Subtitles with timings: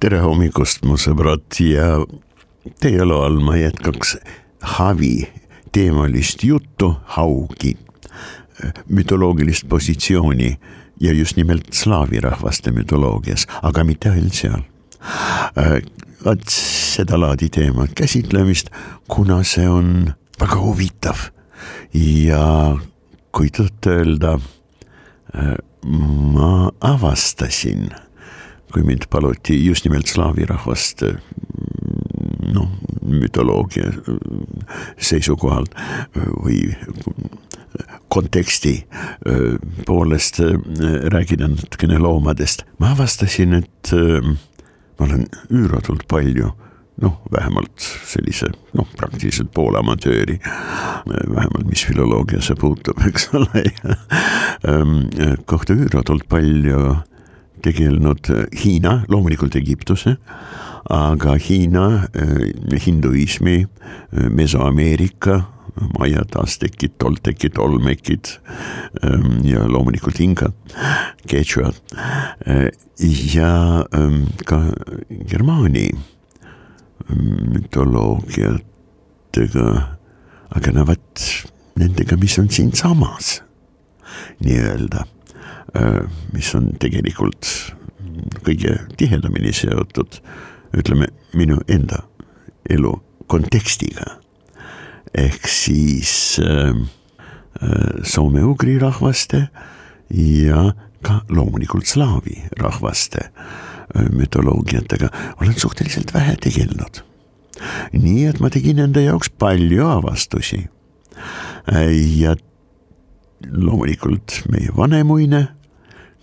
[0.00, 1.96] tere hommikust, mu sõbrad ja
[2.82, 4.16] teie loal ma jätkaks
[4.76, 5.24] Havi
[5.72, 7.74] teemalist juttu, haugi,
[8.92, 10.50] mütoloogilist positsiooni
[11.00, 14.64] ja just nimelt slaavi rahvaste mütoloogias, aga mitte ainult seal.
[16.24, 18.72] vot sedalaadi teemat käsitlemist,
[19.08, 21.28] kuna see on väga huvitav
[21.94, 22.76] ja
[23.32, 24.38] kui tõtt-öelda
[25.76, 27.92] ma avastasin
[28.76, 31.00] kui mind paluti just nimelt slaavi rahvast
[32.52, 32.66] noh,
[33.08, 33.88] mütoloogia
[35.00, 35.72] seisukohalt
[36.44, 36.74] või
[38.12, 38.74] konteksti
[39.88, 40.42] poolest
[41.14, 46.52] rääkida natukene loomadest, ma avastasin, et ma olen üüratult palju
[47.00, 50.36] noh, vähemalt sellise noh, praktiliselt poole amatööri,
[51.08, 53.64] vähemalt mis filoloogiasse puutub, eks ole.
[55.50, 56.88] Kohta üüratult palju
[57.62, 58.26] tegelenud
[58.62, 60.16] Hiina, loomulikult Egiptuse,
[60.92, 62.08] aga Hiina,
[62.84, 63.66] hinduismi,
[64.30, 65.44] Mesoameerika,
[65.98, 68.26] Maiad, Aztekid, Toltekid, Olmekid
[69.44, 70.48] ja loomulikult Inka,
[71.28, 71.74] Quechuad
[73.34, 73.84] ja
[74.48, 74.58] ka
[75.28, 75.90] Germaani
[77.10, 79.66] mütoloogiatega,
[80.56, 81.20] aga no vot
[81.76, 83.42] nendega, mis on siinsamas
[84.40, 85.04] nii-öelda
[86.32, 87.48] mis on tegelikult
[88.46, 90.20] kõige tihedamini seotud,
[90.76, 92.04] ütleme, minu enda
[92.70, 92.94] elu
[93.26, 94.20] kontekstiga.
[95.16, 96.76] ehk siis äh,
[98.04, 99.46] soome-ugri rahvaste
[100.12, 105.08] ja ka loomulikult slaavi rahvaste äh, mütoloogiatega
[105.40, 107.02] olen suhteliselt vähe tegelenud.
[107.92, 110.66] nii et ma tegin enda jaoks palju avastusi
[111.72, 112.36] äh, ja
[113.52, 115.46] loomulikult meie vanemuine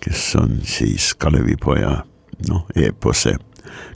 [0.03, 2.03] kes on siis Kalevipoja
[2.49, 3.37] noh, eepose,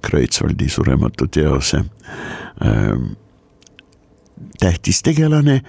[0.02, 1.84] Kreutzwaldi surematu teose
[2.66, 3.12] ähm,
[4.60, 5.62] tähtis tegelane,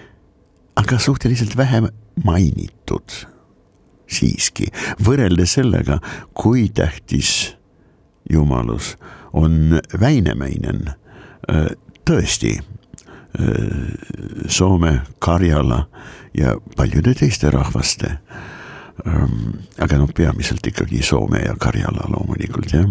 [0.76, 1.82] aga suhteliselt vähe
[2.24, 3.16] mainitud
[4.08, 4.70] siiski,
[5.04, 5.98] võrreldes sellega,
[6.34, 7.56] kui tähtis
[8.30, 8.94] jumalus
[9.32, 11.66] on Väinämäinen äh,
[12.08, 12.60] tõesti
[14.48, 15.86] Soome, Karjala
[16.34, 18.18] ja paljude teiste rahvaste.
[19.78, 22.88] Aga noh, peamiselt ikkagi Soome ja Karjala loomulikult jah.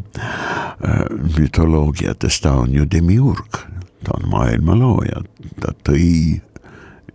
[1.38, 3.60] mütoloogiates ta on ju demiurg,
[4.04, 5.24] ta on maailmalooja,
[5.60, 6.40] ta tõi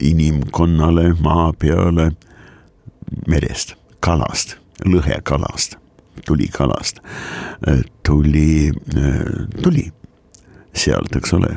[0.03, 2.11] inimkonnale maa peale
[3.29, 5.79] merest, kalast, lõhekalast,
[6.27, 7.01] tulikalast,
[8.03, 8.73] tuli,
[9.63, 9.93] tuli
[10.75, 11.57] sealt, eks ole,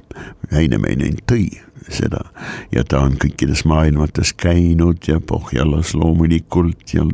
[0.51, 1.49] Väinämäinen tõi
[1.89, 2.21] seda.
[2.71, 7.05] Ja ta on kõikides maailmates käinud ja Pohjalas loomulikult ja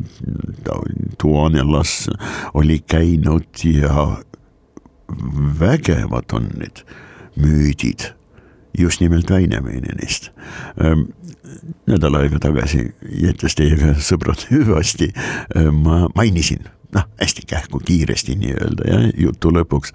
[1.18, 2.10] Tuonelas
[2.54, 4.08] oli käinud ja
[5.60, 6.84] vägevad on need
[7.36, 8.12] müüdid.
[8.78, 10.30] Just nimelt Väinämeinenist.
[11.86, 12.86] nädal aega tagasi
[13.20, 15.10] jättes teiega sõbrad hüvasti,
[15.76, 16.64] ma mainisin,
[16.94, 19.92] noh hästi kähku kiiresti nii-öelda jah, jutu lõpuks,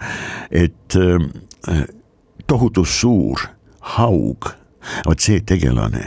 [0.52, 0.98] et
[2.48, 3.50] tohutu suur
[3.98, 4.50] haug.
[5.06, 6.06] Vot see tegelane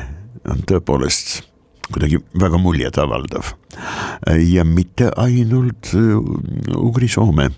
[0.48, 1.40] on tõepoolest
[1.90, 3.54] kuidagi väga muljetavaldav.
[4.46, 7.50] Ja mitte ainult äh, Ugri-Soome.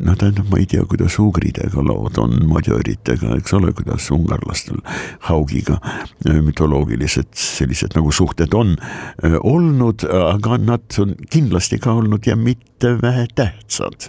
[0.00, 4.80] no tähendab, ma ei tea, kuidas ugridega lood on, madjöritega, eks ole, kuidas ungarlastel
[5.28, 12.26] haugiga äh, mütoloogilised sellised nagu suhted on äh, olnud, aga nad on kindlasti ka olnud
[12.26, 14.08] ja mitte vähetähtsad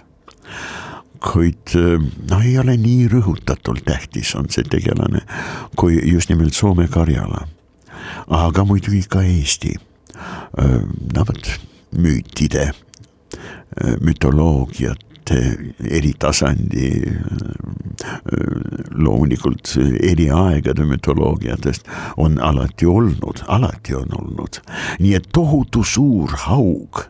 [1.20, 1.74] kuid
[2.30, 5.20] noh, ei ole nii rõhutatult tähtis on see tegelane
[5.76, 7.46] kui just nimelt Soome-Karjala.
[8.28, 9.74] aga muidugi ka Eesti.
[11.14, 11.50] no vot,
[11.96, 12.70] müütide,
[14.00, 15.36] mütoloogiate
[15.90, 16.88] eri tasandi,
[18.90, 21.86] loomulikult eri aegade mütoloogiatest
[22.16, 24.60] on alati olnud, alati on olnud,
[24.98, 27.04] nii et tohutu suur haug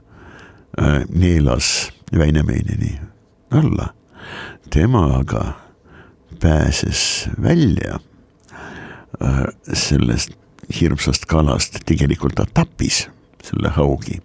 [1.15, 2.99] neelas Väinämeineni
[3.51, 4.00] alla
[4.71, 5.45] tema aga
[6.41, 7.99] pääses välja
[9.23, 10.37] äh, sellest
[10.81, 13.09] hirmsast kalast, tegelikult ta tappis
[13.45, 14.21] selle haugi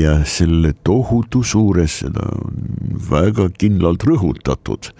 [0.00, 4.92] ja selle tohutu suures, seda on väga kindlalt rõhutatud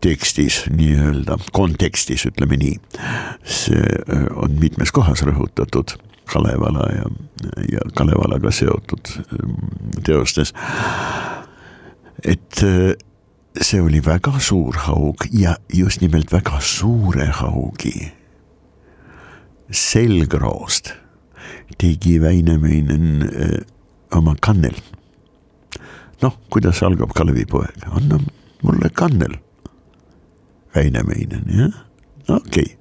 [0.00, 2.76] tekstis nii-öelda, kontekstis ütleme nii.
[3.44, 7.10] see äh, on mitmes kohas rõhutatud Kalevala ja,
[7.72, 9.54] ja Kalevalaga seotud ähm,
[10.04, 10.52] teostes.
[12.24, 12.94] et äh,
[13.60, 18.12] see oli väga suur haug ja just nimelt väga suure haugi
[19.70, 20.92] selgroost
[21.78, 24.74] tegi Väinämöinen äh, oma kannel.
[26.22, 28.18] noh, kuidas algab Kalevipoeg, anna
[28.62, 29.36] mulle kannel.
[30.74, 31.74] Väinämöinen, jah,
[32.28, 32.76] okei okay.,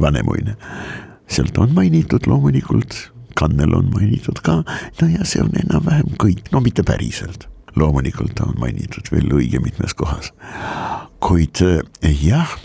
[0.00, 0.56] Vanemuine.
[1.28, 4.62] sealt on mainitud loomulikult, kannel on mainitud ka,
[5.00, 9.94] no ja see on enam-vähem kõik, no mitte päriselt loomulikult on mainitud veel õige mitmes
[9.94, 10.32] kohas.
[11.20, 12.58] kuid äh, jah,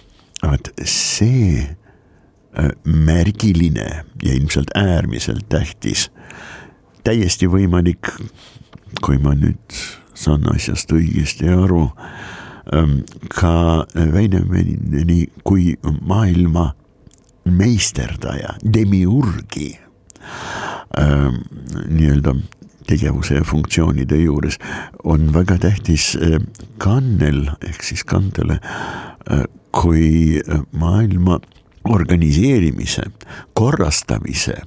[0.44, 1.80] vot see
[2.58, 6.12] Äh, märgiline ja ilmselt äärmiselt tähtis.
[7.04, 8.10] täiesti võimalik,
[9.06, 9.78] kui ma nüüd
[10.18, 11.92] saan asjast õigesti aru,
[12.74, 16.74] ähm, ka Väinämäeni kui maailma
[17.46, 19.80] meisterdaja, demiurgi
[21.00, 21.40] ähm,
[21.88, 22.34] nii-öelda
[22.90, 24.60] tegevuse ja funktsioonide juures
[25.04, 26.40] on väga tähtis äh,
[26.82, 30.42] kannel ehk siis kandele äh, kui
[30.72, 31.40] maailma
[31.90, 33.04] organiseerimise,
[33.54, 34.58] korrastamise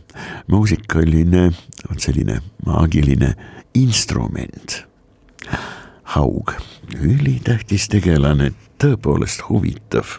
[0.50, 1.50] muusikaline,
[1.88, 3.34] vot selline maagiline
[3.74, 4.84] instrument.
[6.12, 6.50] haug,
[7.00, 10.18] ülitähtis tegelane, tõepoolest huvitav.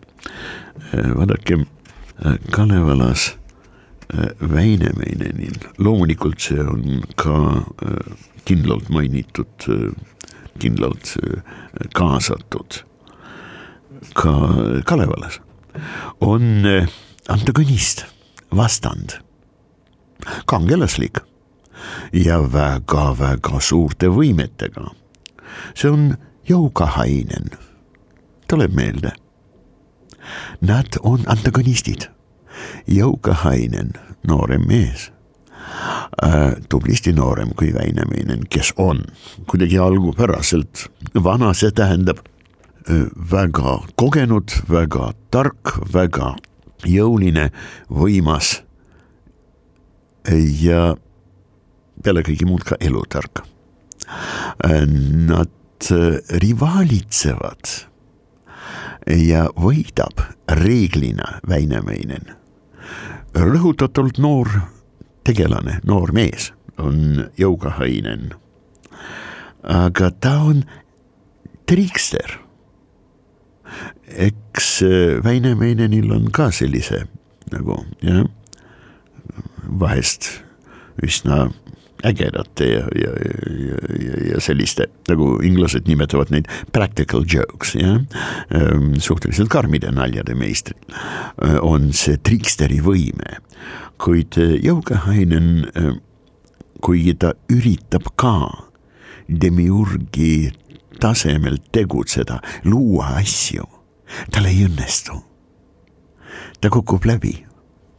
[0.93, 1.65] vaadake,
[2.51, 3.33] Kalevalas
[4.39, 7.35] Väinämeinenil, loomulikult see on ka
[8.45, 9.65] kindlalt mainitud,
[10.61, 11.15] kindlalt
[11.97, 12.83] kaasatud
[14.13, 14.33] ka
[14.85, 15.39] Kalevalas
[16.21, 16.65] on
[17.29, 18.05] antagonist,
[18.55, 19.17] vastand,
[20.45, 21.19] kangelaslik
[22.13, 24.91] ja väga-väga suurte võimetega.
[25.75, 26.17] see on
[26.47, 27.49] Joukahainen,
[28.47, 29.13] tuleb meelde.
[30.61, 32.09] Nad on antagonistid.
[32.87, 33.93] Joukahainen,
[34.27, 35.11] noorem mees
[36.23, 39.05] äh,, tublisti noorem kui Väinäminen, kes on
[39.47, 40.87] kuidagi algupäraselt
[41.23, 42.23] vana, see tähendab
[43.31, 46.35] väga kogenud, väga tark, väga
[46.85, 47.49] jõuline,
[47.89, 48.59] võimas
[50.59, 50.93] ja
[52.03, 53.43] peale kõige muud ka elutark.
[54.63, 55.89] Nad
[56.43, 57.73] rivaalitsevad
[59.19, 60.23] ja võidab
[60.63, 62.35] reeglina Väinämöinen.
[63.33, 64.49] Rõhutatult noor
[65.23, 68.33] tegelane, noor mees on Joukahainen.
[69.63, 70.63] aga ta on
[71.65, 72.43] trikster
[74.07, 77.05] eks äh, Väinämeinenil on ka sellise
[77.51, 78.25] nagu jah,
[79.79, 80.29] vahest
[81.03, 81.47] üsna
[82.05, 88.01] ägedate ja, ja, ja, ja, ja selliste, nagu inglased nimetavad neid practical jokes, jah.
[88.53, 93.39] Ähm, suhteliselt karmide naljade meistrid äh, on see triksteri võime,
[94.01, 95.67] kuid äh, Jõugehainen,
[96.83, 98.35] kuigi ta üritab ka
[99.27, 100.51] demiurgi
[101.03, 103.67] tasemel tegutseda, luua asju
[104.31, 105.19] tal ei õnnestu.
[106.61, 107.33] ta kukub läbi,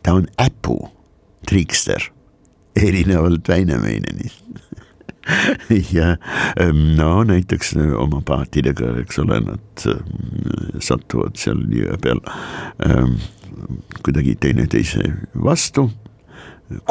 [0.03, 0.79] ta on äpu,
[1.45, 2.01] trikster,
[2.77, 4.45] erinevalt Väinämeinenist
[5.97, 6.17] ja
[6.97, 12.21] no näiteks äh, oma paatidega, eks ole, nad ähm, satuvad seal jõe peal
[14.05, 15.07] kuidagi teineteise
[15.45, 15.87] vastu,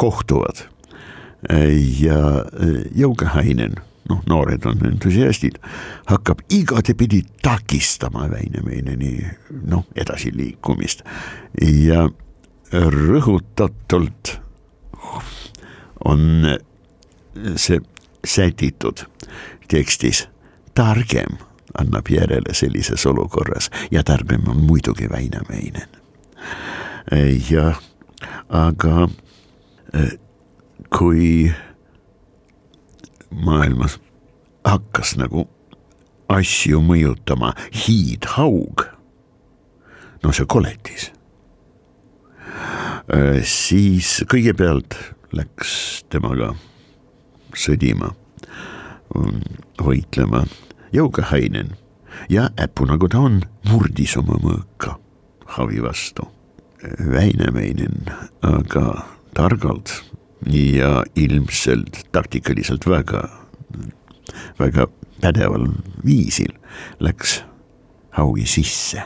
[0.00, 0.64] kohtuvad.
[2.00, 3.76] Ja äh, Jõugehainen
[4.08, 5.58] noh, noored on entusiastid,
[6.08, 9.16] hakkab igatepidi takistama Väinämeineni
[9.70, 11.04] noh, edasiliikumist.
[11.60, 12.08] Ja
[12.74, 14.38] rõhutatult
[16.04, 16.46] on
[17.56, 17.80] see
[18.24, 19.04] sätitud
[19.68, 20.28] tekstis,
[20.74, 21.38] targem
[21.78, 25.88] annab järele sellises olukorras ja targem on muidugi Väinämeinen.
[27.50, 27.80] jah,
[28.48, 29.08] aga
[30.98, 31.52] kui
[33.30, 33.98] maailmas
[34.64, 35.48] hakkas nagu
[36.28, 37.52] asju mõjutama
[37.86, 38.86] hiidhaug.
[40.22, 41.10] no see koletis.
[43.44, 44.96] Siis kõigepealt
[45.34, 46.52] läks temaga
[47.58, 48.12] sõdima,
[49.80, 50.44] võitlema
[50.94, 51.74] Jõugehainen
[52.30, 54.98] ja äpu nagu ta on, murdis oma mõõka
[55.54, 56.26] Havi vastu.
[56.84, 58.08] Väinämeinen
[58.42, 59.92] aga targalt
[60.50, 63.24] ja ilmselt taktikaliselt väga,
[64.58, 64.88] väga
[65.20, 65.68] pädeval
[66.04, 66.52] viisil
[67.00, 67.42] läks
[68.18, 69.02] haugi sisse.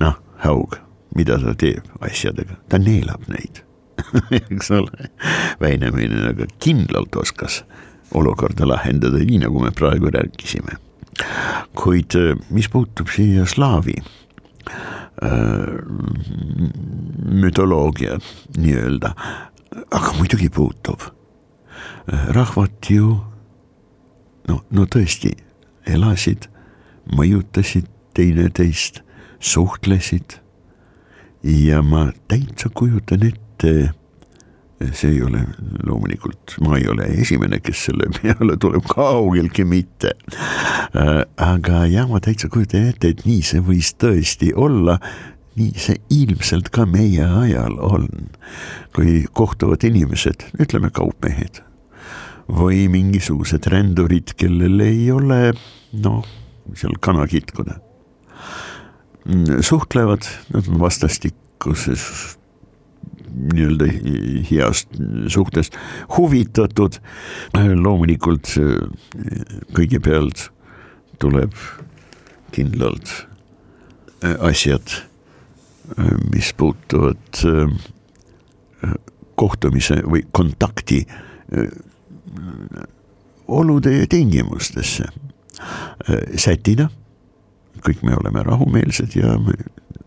[0.00, 0.76] noh, haug
[1.14, 3.62] mida ta teeb asjadega, ta neelab neid
[4.50, 5.10] eks ole,
[5.60, 7.62] Väinamine aga kindlalt oskas
[8.14, 10.78] olukorda lahendada, nii nagu me praegu rääkisime.
[11.76, 14.06] kuid äh, mis puutub siia slaavi äh,
[17.28, 18.16] mütoloogia
[18.56, 19.12] nii-öelda,
[19.90, 21.04] aga muidugi puutub.
[22.08, 23.20] Äh, rahvad ju
[24.48, 25.34] no, no tõesti
[25.86, 26.48] elasid,
[27.12, 29.02] mõjutasid teineteist,
[29.42, 30.38] suhtlesid
[31.42, 33.92] ja ma täitsa kujutan ette
[34.96, 35.44] see ei ole
[35.86, 40.14] loomulikult, ma ei ole esimene, kes selle peale tuleb, kaugeltki mitte.
[40.96, 44.98] Äh, aga jah, ma täitsa kujutan ette, et nii see võis tõesti olla.
[45.52, 48.06] nii see ilmselt ka meie ajal on,
[48.96, 51.60] kui kohtuvad inimesed, ütleme kaupmehed
[52.48, 55.52] või mingisugused rändurid, kellel ei ole
[55.92, 56.24] noh,
[56.72, 57.78] seal kana kitkuda.
[59.28, 62.38] Mm, suhtlevad, nad on vastastikuses
[63.32, 63.88] nii-öelda
[64.50, 64.88] heast
[65.32, 65.76] suhtest
[66.16, 66.98] huvitatud.
[67.54, 68.54] loomulikult
[69.76, 70.50] kõigepealt
[71.18, 71.54] tuleb
[72.52, 73.12] kindlalt
[74.24, 74.94] äh, asjad,
[75.98, 77.42] äh, mis puutuvad
[79.38, 81.04] kohtumise või kontakti
[83.48, 85.04] olude ja tingimustesse
[86.36, 86.88] sätida.
[87.82, 89.36] kõik me oleme rahumeelsed ja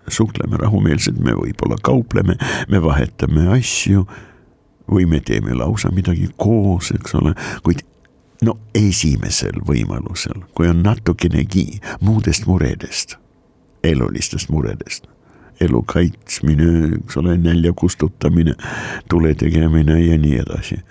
[0.08, 2.38] suhtleme rahumeelselt, me võib-olla kaupleme,
[2.70, 4.06] me vahetame asju
[4.92, 7.34] või me teeme lausa midagi koos, eks ole,
[7.66, 7.82] kuid
[8.46, 13.18] no esimesel võimalusel, kui on natukenegi muudest muredest,
[13.84, 15.08] elulistest muredest,
[15.64, 18.54] elu kaitsmine, eks ole, nälja kustutamine,
[19.10, 20.82] tule tegemine ja nii edasi.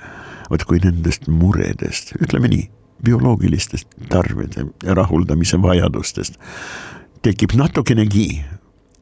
[0.50, 2.66] vot kui nendest muredest, ütleme nii,
[3.04, 4.66] bioloogilistest tarvide
[4.96, 6.36] rahuldamise vajadustest
[7.24, 8.44] tekib natukenegi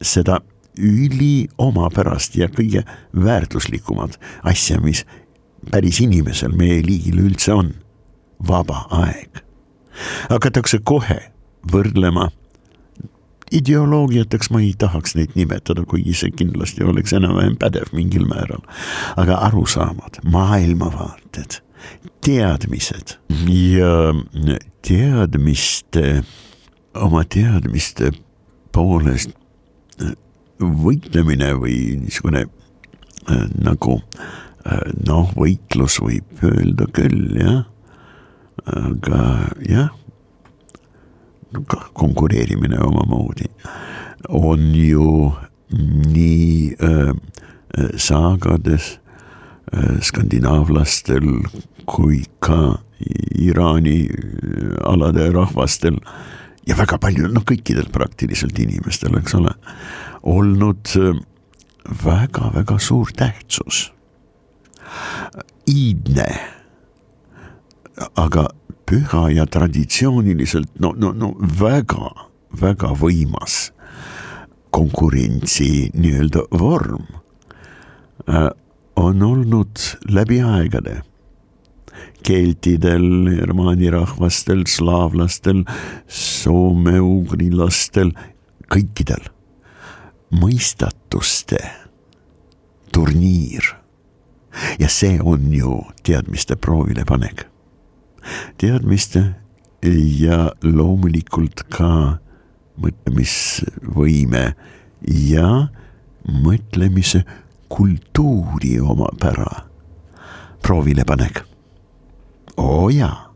[0.02, 0.40] seda
[0.78, 4.18] üliomapärast ja kõige väärtuslikumat
[4.48, 5.04] asja, mis
[5.70, 7.74] päris inimesel meie liigil üldse on,
[8.48, 9.42] vaba aeg.
[10.30, 11.18] hakatakse kohe
[11.72, 12.30] võrdlema
[13.52, 18.64] ideoloogiateks ma ei tahaks neid nimetada, kuigi see kindlasti oleks enam-vähem pädev mingil määral.
[19.16, 21.60] aga arusaamad, maailmavaated,
[22.24, 23.18] teadmised
[23.52, 23.92] ja
[24.82, 26.22] teadmiste,
[26.94, 28.12] oma teadmiste
[28.72, 29.36] poolest
[30.62, 37.64] võitlemine või niisugune äh, nagu äh, noh, võitlus võib öelda küll jah,
[38.68, 39.22] aga
[39.66, 39.90] jah,
[41.98, 43.48] konkureerimine omamoodi
[44.28, 45.32] on ju
[45.74, 47.12] nii äh,
[47.96, 48.96] saagades
[49.72, 51.28] äh, skandinaavlastel
[51.88, 52.78] kui ka
[53.42, 56.14] Iraani äh, alade rahvastel äh,
[56.66, 59.54] ja väga palju, noh kõikidel praktiliselt inimestel, eks ole,
[60.22, 60.94] olnud
[62.04, 63.90] väga-väga äh, suur tähtsus.
[65.66, 66.26] iidne,
[68.18, 68.48] aga
[68.86, 73.70] püha ja traditsiooniliselt no, no, no väga-väga võimas
[74.74, 77.06] konkurentsi nii-öelda vorm
[78.28, 78.50] äh,
[78.96, 81.00] on olnud läbi aegade
[82.22, 85.64] keltidel, germaani rahvastel, slaavlastel,
[86.08, 88.12] soome-ugrilastel,
[88.72, 89.28] kõikidel
[90.32, 91.60] mõistatuste
[92.92, 93.76] turniir.
[94.78, 97.46] ja see on ju teadmiste proovile panek.
[98.58, 99.34] teadmiste
[100.20, 102.18] ja loomulikult ka
[102.78, 104.54] mõtlemisvõime
[105.08, 105.68] ja
[106.28, 107.24] mõtlemise
[107.68, 109.66] kultuuri omapära
[110.62, 111.51] proovile panek
[112.56, 113.30] oo jaa,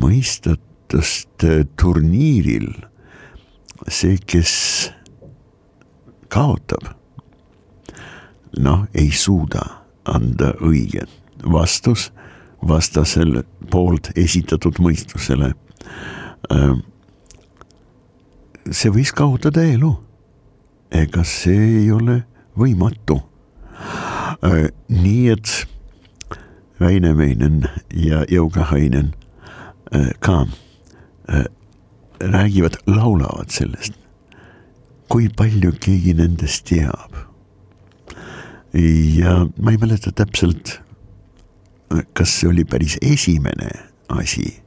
[0.00, 1.44] mõistatust
[1.80, 2.70] turniiril
[3.88, 4.54] see, kes
[6.32, 6.92] kaotab,
[8.60, 9.64] noh, ei suuda
[10.08, 11.10] anda õiget
[11.44, 12.10] vastus
[12.66, 15.54] vastasel poolt esitatud mõistusele.
[18.70, 19.94] see võis kaotada elu.
[20.90, 22.24] ega see ei ole
[22.58, 23.20] võimatu.
[24.88, 25.66] nii et
[26.80, 29.14] Väinämöinen ja Joukahainen
[29.94, 30.46] äh, ka
[31.28, 31.44] äh,
[32.20, 33.92] räägivad, laulavad sellest,
[35.08, 37.12] kui palju keegi nendest teab.
[39.16, 40.80] ja ma ei mäleta täpselt,
[42.14, 43.70] kas see oli päris esimene
[44.08, 44.62] asi,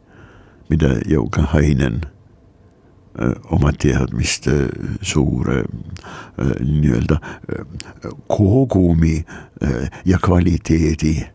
[0.70, 4.70] mida Joukahainen äh, oma teadmiste
[5.02, 5.64] suure
[6.60, 7.18] nii-öelda
[8.28, 9.24] kogumi
[10.06, 11.33] ja kvaliteedi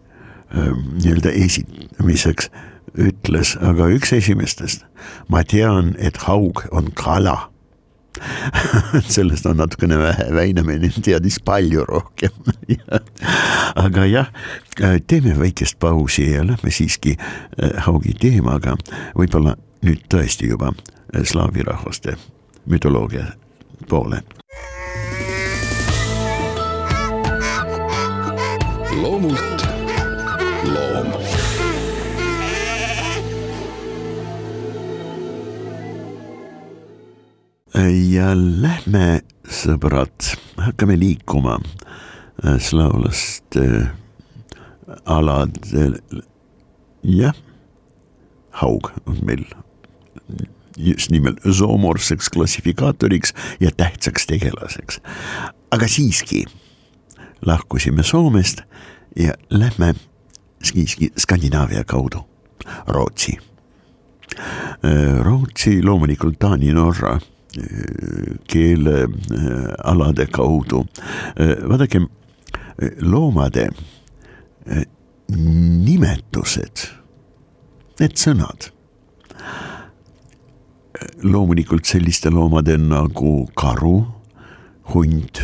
[0.54, 2.50] nii-öelda esitamiseks
[2.98, 4.84] ütles, aga üks esimestest,
[5.28, 7.50] ma tean, et haug on kala.
[9.14, 12.34] sellest on natukene vähe, Väinamine teadis palju rohkem
[13.84, 14.32] aga jah,
[15.06, 18.74] teeme väikest pausi ja lähme siiski äh, Haugi teemaga
[19.14, 19.54] võib-olla
[19.86, 22.16] nüüd tõesti juba äh, slaavi rahvaste
[22.66, 23.28] mütoloogia
[23.86, 24.24] poole.
[28.98, 29.57] loomult
[30.64, 31.12] loom
[38.18, 43.88] ja lähme, sõbrad, hakkame liikuma äh, slaavlaste äh,
[45.06, 45.98] aladel.
[47.02, 47.36] jah,
[48.58, 49.44] haug on meil
[50.78, 55.00] just nimelt zoomorfseks klassifikaatoriks ja tähtsaks tegelaseks.
[55.70, 56.44] aga siiski
[57.46, 58.62] lahkusime Soomest
[59.16, 59.94] ja lähme
[60.68, 62.24] siiski Skandinaavia kaudu,
[62.86, 63.38] Rootsi.
[64.84, 67.18] Äh, Rootsi loomulikult Taani, Norra
[68.46, 70.84] keelealade kaudu.
[71.68, 72.00] vaadake,
[73.00, 73.68] loomade
[75.28, 76.88] nimetused,
[78.00, 78.70] need sõnad.
[81.22, 84.02] loomulikult selliste loomade nagu karu,
[84.94, 85.42] hunt,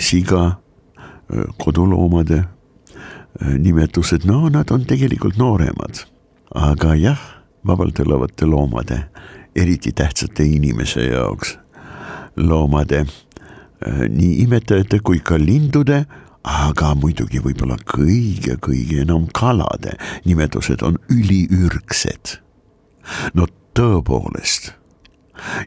[0.00, 0.61] siga,
[1.58, 2.44] koduloomade
[3.58, 6.04] nimetused, no nad on tegelikult nooremad,
[6.54, 7.22] aga jah
[7.66, 8.98] vabalt elavate loomade,
[9.56, 11.58] eriti tähtsate inimese jaoks.
[12.36, 13.04] loomade,
[14.08, 16.04] nii imetajate kui ka lindude,
[16.48, 22.38] aga muidugi võib-olla kõige-kõige enam kalade nimetused on üliürgsed.
[23.34, 24.72] no tõepoolest,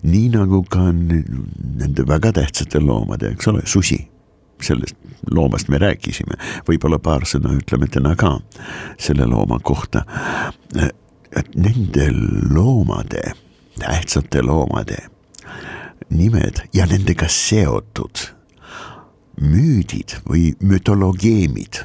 [0.04, 4.08] nii nagu ka nende väga tähtsate loomade, eks ole, susi
[4.62, 4.96] sellest
[5.32, 8.38] loomast me rääkisime, võib-olla paar sõna ütleme täna ka
[9.02, 10.06] selle looma kohta.
[11.36, 12.08] Et nende
[12.54, 13.34] loomade,
[13.80, 15.02] tähtsate loomade
[16.10, 18.30] nimed ja nendega seotud
[19.42, 21.82] müüdid või mütoloogeemid,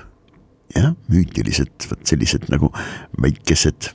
[0.76, 2.70] jah, müütilised, vot sellised nagu
[3.22, 3.90] väikesed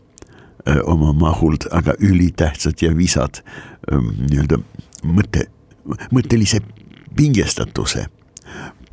[0.67, 3.39] öö, oma mahult, aga ülitähtsad ja visad
[3.91, 4.59] nii-öelda
[5.05, 5.47] mõtte,
[6.11, 6.59] mõttelise
[7.15, 8.09] pingestatuse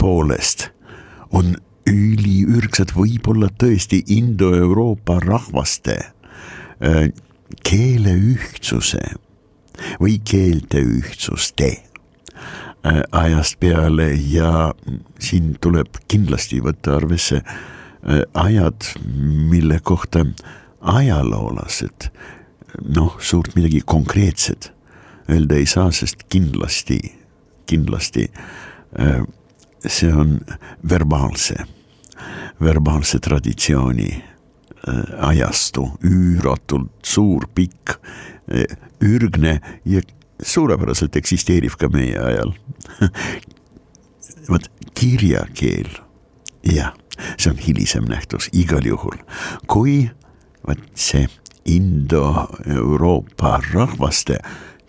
[0.03, 0.71] poolest
[1.33, 1.55] on
[1.89, 5.97] üliürgsad, võib-olla tõesti Indo-Euroopa rahvaste
[6.83, 7.13] Äh,
[7.63, 8.99] keele ühtsuse
[10.03, 14.73] või keelte ühtsuste äh, ajast peale ja
[15.23, 18.89] siin tuleb kindlasti võtta arvesse äh, ajad,
[19.53, 20.25] mille kohta
[20.81, 22.09] ajaloolased
[22.97, 24.73] noh, suurt midagi konkreetset
[25.31, 26.99] öelda ei saa, sest kindlasti,
[27.71, 28.27] kindlasti
[29.87, 30.41] see on
[30.89, 31.65] verbaalse,
[32.61, 34.33] verbaalse traditsiooni
[34.89, 38.01] Äh, ajastu, üüratult suur, pikk,
[38.51, 38.65] äh,
[39.01, 40.01] ürgne ja
[40.43, 42.51] suurepäraselt eksisteeriv ka meie ajal.
[44.51, 44.67] Vot
[44.99, 45.87] kirjakeel,
[46.67, 46.97] jah,
[47.37, 49.23] see on hilisem nähtus igal juhul,
[49.71, 50.11] kui
[50.67, 51.29] vot see
[51.71, 54.41] Indo-Euroopa rahvaste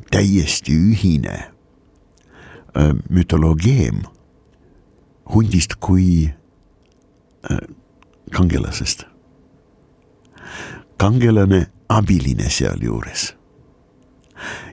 [0.10, 4.08] täiesti ühine äh, mütoloogeem
[5.34, 6.34] hundist kui
[8.32, 9.06] kangelasest
[11.04, 13.36] kangelane abiline sealjuures.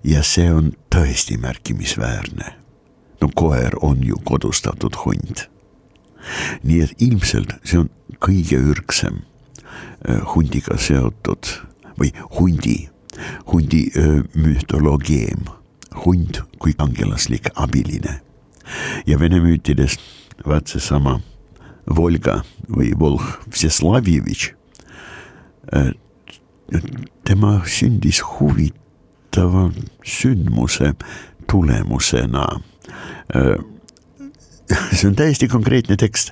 [0.04, 2.54] ja see on tõesti märkimisväärne.
[3.20, 5.50] no koer on ju kodustatud hunt.
[6.62, 7.90] nii et ilmselt see on
[8.26, 9.22] kõige ürgsem
[10.08, 11.50] äh, hundiga seotud
[11.98, 12.88] või hundi,
[13.52, 15.44] hundi äh, mütoloogeem,
[16.04, 18.20] hund kui kangelaslik abiline.
[19.06, 20.00] ja vene müütidest
[20.46, 21.20] vaat seesama
[21.96, 24.52] Volga või Volh Vseslavjevitš
[25.74, 25.92] äh,
[27.24, 29.70] tema sündis huvitava
[30.06, 30.94] sündmuse
[31.50, 32.46] tulemusena.
[34.92, 36.30] see on täiesti konkreetne tekst.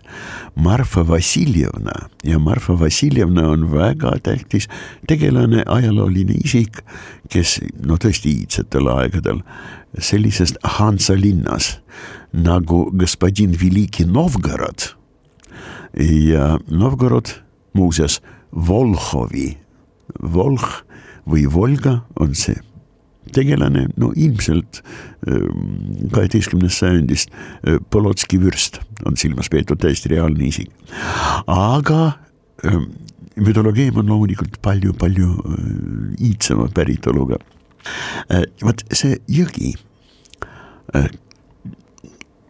[0.54, 4.68] Marfa Vassiljevna ja Marfa Vassiljevna on väga tähtis
[5.08, 6.82] tegelane, ajalooline isik,
[7.30, 9.42] kes no tõesti iidsetel aegadel
[9.98, 11.78] sellisest Hansa linnas
[12.33, 14.93] nagu Господин Veliki Novgorod
[15.97, 17.29] ja Novgorod
[17.73, 18.19] muuseas
[18.51, 19.57] Volhovi
[20.21, 20.83] Volh
[21.29, 22.57] või Volga on see
[23.33, 24.81] tegelane, no ilmselt
[25.27, 30.69] ähm, kaheteistkümnendast sajandist äh, Polotski vürst on silmas peetud täiesti reaalne isik.
[31.47, 32.17] aga
[32.67, 32.89] ähm,
[33.35, 37.39] mütoloogeem on loomulikult palju-palju äh, iidsema päritoluga.
[38.29, 39.73] Äh, vot see jõgi,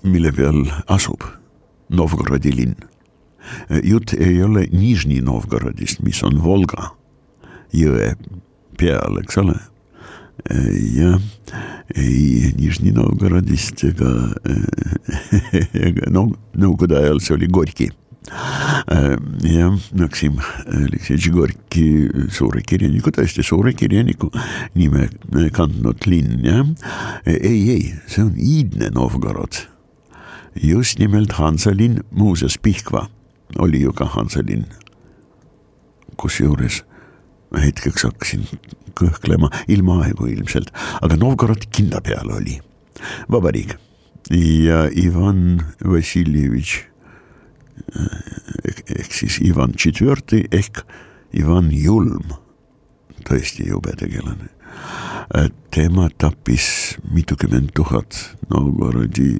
[0.02, 1.24] mille peal asub
[1.88, 2.76] Novgorodi linn,
[3.84, 6.92] jutt ei ole Nižni Novgorodist, mis on Volga
[7.74, 8.12] jõe
[8.78, 9.56] peal, eks ole.
[10.94, 11.18] jah,
[11.96, 14.12] ei Nižni Novgorodist ega,
[16.12, 17.88] no nõukogude ajal see oli Gorki
[19.48, 21.86] jah, Maksim Aleksejevitš Gorki,
[22.34, 24.30] suure kirjaniku, tõesti suure kirjaniku
[24.76, 25.08] nime
[25.54, 26.66] kandnud linn, jah.
[27.26, 29.64] ei, ei, see on iidne Novgorod.
[30.62, 33.08] Just nimelt Hansalinn, muuseas Pihkva
[33.58, 34.66] oli ju ka Hansalinn.
[36.18, 36.82] kusjuures
[37.54, 38.42] hetkeks hakkasin
[38.98, 42.58] kõhklema ilmaaegu ilmselt, aga Novgorod kinda peal oli,
[43.30, 43.76] vabariik
[44.34, 46.88] ja Ivan Vassiljevitš
[48.98, 50.82] ehk siis Ivan Tšetvrti ehk
[51.38, 52.34] Ivan Julm,
[53.28, 54.50] tõesti jube tegelane.
[55.70, 58.16] Tema tappis mitukümmend tuhat
[58.50, 59.36] Novgorodi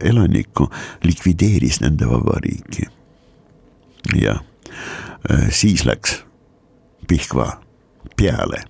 [0.00, 0.68] elanikku,
[1.04, 2.88] likvideeris nende vabariiki.
[4.20, 4.40] ja
[5.50, 6.24] siis läks
[7.08, 7.60] Pihkva
[8.16, 8.64] peale,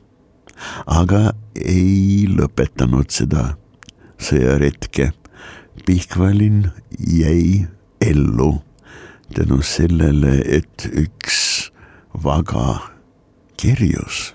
[0.87, 3.57] aga ei lõpetanud seda
[4.23, 5.11] sõjaretke.
[5.87, 7.67] Pihkva linn jäi
[8.05, 8.53] ellu
[9.35, 11.71] tänu sellele, et üks
[12.25, 12.79] vaga
[13.59, 14.35] kirjus,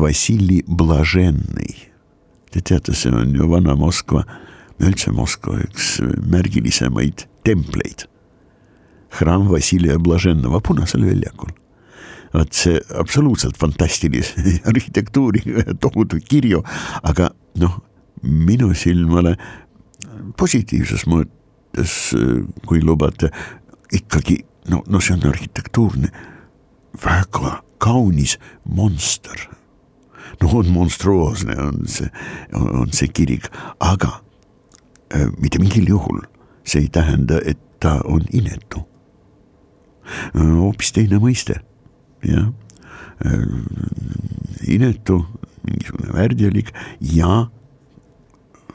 [0.00, 1.74] Vassili Blažennõi,
[2.54, 4.24] te teate, see on ju vana Moskva,
[4.82, 5.98] üldse Moskva üks
[6.30, 8.08] märgilisemaid templeid.
[9.14, 11.52] hraam Vassiljev Blažennova Punasel väljakul
[12.34, 16.62] vot see absoluutselt fantastilise arhitektuuriga tohutu kirju,
[17.02, 17.30] aga
[17.62, 17.78] noh,
[18.22, 19.36] minu silmale
[20.38, 21.94] positiivses mõttes,
[22.66, 23.30] kui lubate,
[23.94, 24.40] ikkagi
[24.72, 26.10] no, no see on arhitektuurne,
[27.04, 29.48] väga kaunis monster.
[30.42, 32.10] No on monstruoosne, on see,
[32.54, 33.48] on see kirik,
[33.80, 34.20] aga
[35.14, 36.24] äh, mitte mingil juhul
[36.64, 38.84] see ei tähenda, et ta on inetu.
[40.34, 41.58] hoopis teine mõiste
[42.24, 42.48] jah,
[43.24, 43.42] äh,
[44.68, 45.22] inetu,
[45.64, 47.46] mingisugune värdjalik ja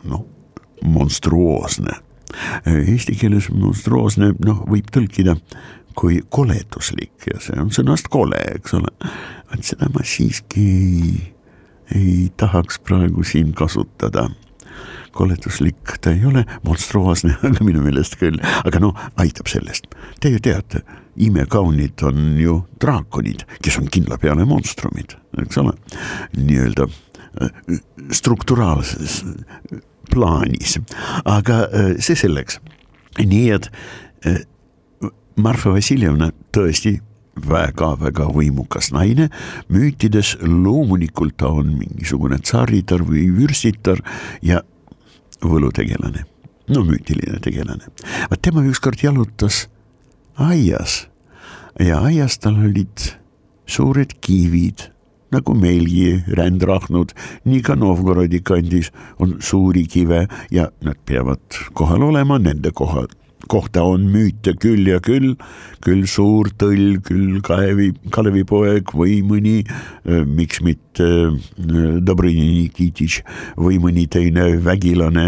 [0.04, 0.26] noh,
[0.86, 1.98] monstruoosne.
[2.68, 5.36] Äh, eesti keeles monstruoosne, noh, võib tõlkida
[6.00, 8.92] kui koleduslik ja see on sõnast kole, eks ole.
[9.54, 11.16] et seda ma siiski ei,
[11.95, 14.30] ei tahaks praegu siin kasutada
[15.12, 17.36] koleduslik ta ei ole, monstruoosne,
[17.67, 19.89] minu meelest küll, aga noh, aitab sellest.
[20.21, 20.84] Te ju teate,
[21.19, 25.73] imekaunid on ju draakonid, kes on kindla peale monstrumid, eks ole,
[26.38, 27.82] nii-öelda äh,
[28.15, 29.23] strukturaalses
[30.13, 30.78] plaanis,
[31.25, 32.62] aga äh, see selleks.
[33.19, 33.67] nii et
[34.25, 34.41] äh,
[35.39, 36.99] Marfa Vassiljevna tõesti
[37.45, 39.30] väga-väga võimukas naine,
[39.71, 44.02] müütides loomulikult ta on mingisugune tsaritar või vürstitar
[44.45, 44.62] ja
[45.41, 46.25] võlutegelane,
[46.69, 47.91] no müütiline tegelane.
[48.30, 49.67] vaat tema ükskord jalutas
[50.36, 51.08] aias.
[51.80, 53.13] Ja aias tal olid
[53.69, 54.89] suured kivid
[55.32, 57.13] nagu meilgi rändrahnud,
[57.45, 58.89] nii ka Novgorodi kandis
[59.21, 63.13] on suuri kive ja nad peavad kohal olema, nende kohad
[63.50, 65.34] kohta on müüte küll ja küll,
[65.86, 69.58] küll suur tõll, küll Kalevi, Kalevipoeg või mõni,
[70.06, 71.10] miks mitte
[72.06, 73.24] Dobrini Nikititš
[73.60, 75.28] või mõni teine vägilane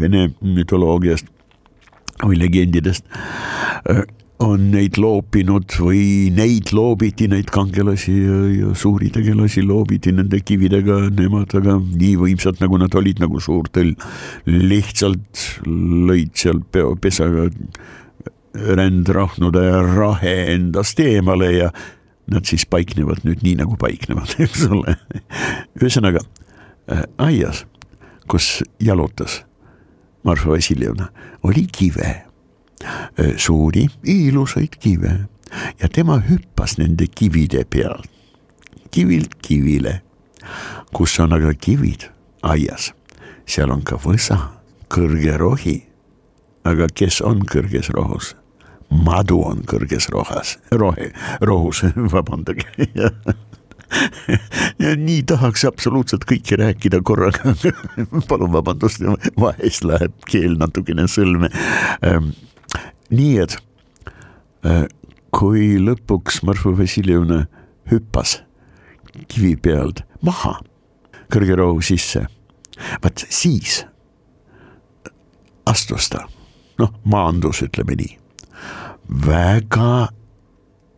[0.00, 1.28] Vene mütoloogiast
[2.22, 3.06] või legendidest
[4.42, 10.98] on neid loopinud või neid loobiti, neid kangelasi ja, ja suuri tegelasi loobiti nende kividega,
[11.14, 13.94] nemad aga nii võimsad, nagu nad olid, nagu suur tõll,
[14.46, 17.48] lihtsalt lõid seal peopesaga
[18.52, 21.70] rändrahnude rahe endast eemale ja
[22.32, 24.96] nad siis paiknevad nüüd nii, nagu paiknevad, eks ole.
[25.80, 26.24] ühesõnaga
[26.90, 27.64] äh, aias,
[28.30, 29.42] kus jalutas
[30.26, 31.08] Marfa Vassiljevna,
[31.42, 32.31] oli kive
[33.36, 35.12] suuri ilusaid kive.
[35.82, 38.02] Ja tema hüppas nende kivide peal,
[38.90, 40.00] kivilt kivile.
[40.92, 42.10] kus on aga kivid?
[42.42, 42.92] Aias,
[43.46, 44.38] seal on ka võsa,
[44.88, 45.82] kõrge rohi.
[46.64, 48.36] aga kes on kõrges rohus?
[48.92, 52.66] madu on kõrges rohas, rohe, rohus, vabandage.
[54.80, 57.52] Ja nii tahaks absoluutselt kõike rääkida korraga.
[58.30, 59.04] Palun vabandust,
[59.36, 61.50] vahest läheb keel natukene sõlme
[63.12, 63.56] nii et
[64.66, 64.86] äh,
[65.32, 67.44] kui lõpuks Marfa Vassiljevna
[67.90, 68.40] hüppas
[69.28, 70.58] kivi pealt maha
[71.32, 72.26] kõrge rohu sisse,
[73.02, 73.82] vaat siis
[75.68, 76.26] astus ta,
[76.80, 78.16] noh, maandus, ütleme nii,
[79.26, 80.08] väga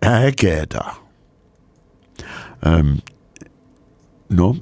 [0.05, 0.85] ägeda
[2.67, 2.99] ähm,.
[4.29, 4.55] no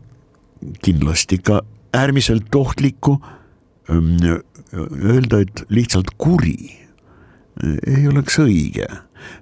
[0.85, 1.63] kindlasti ka
[1.97, 3.17] äärmiselt ohtliku
[3.91, 4.17] ähm,,
[4.75, 6.82] öelda, et lihtsalt kuri
[7.61, 8.87] ei oleks õige,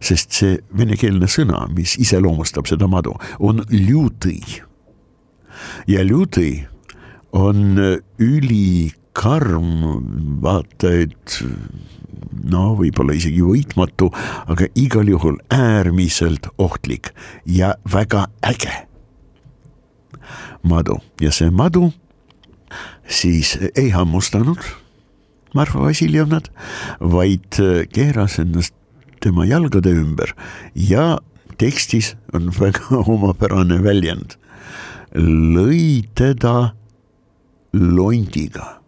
[0.03, 4.40] sest see venekeelne sõna, mis iseloomustab seda madu, on ljutõi.
[5.87, 6.66] ja Lüdi
[7.33, 7.79] on
[8.18, 9.70] ülikarm,
[10.42, 11.40] vaata et
[12.51, 14.11] no võib-olla isegi võitmatu,
[14.46, 17.12] aga igal juhul äärmiselt ohtlik
[17.46, 18.87] ja väga äge
[20.62, 21.90] madu ja see madu
[23.09, 24.61] siis ei hammustanud
[25.55, 26.51] Marfa Vassiljevnat,
[27.01, 27.59] vaid
[27.93, 28.75] keeras ennast
[29.21, 30.33] tema jalgade ümber
[30.75, 31.19] ja
[31.61, 34.37] tekstis on väga omapärane väljend.
[35.15, 36.71] lõi teda
[37.75, 38.81] londiga,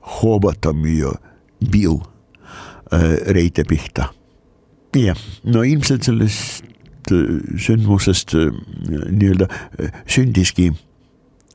[0.00, 1.12] hoobatam ju
[1.70, 2.00] Bill
[2.92, 4.08] äh, Reite pihta.
[4.96, 6.64] jah, no ilmselt sellest
[7.12, 8.48] äh, sündmusest äh,
[8.88, 9.48] nii-öelda
[10.06, 10.72] sündiski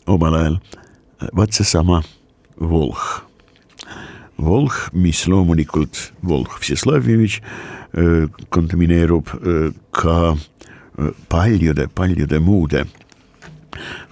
[0.06, 0.60] omal ajal
[1.34, 2.04] vaat seesama
[2.58, 3.27] Volh.
[4.38, 7.42] Volh, mis loomulikult Volh Vseslavjevitš
[8.54, 9.32] kontamineerub
[9.96, 10.36] ka
[11.30, 12.84] paljude-paljude muude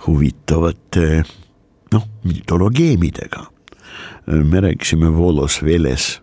[0.05, 1.23] huvitavate
[1.93, 3.45] noh, mütologeemidega.
[4.25, 6.21] me rääkisime Volos Veles,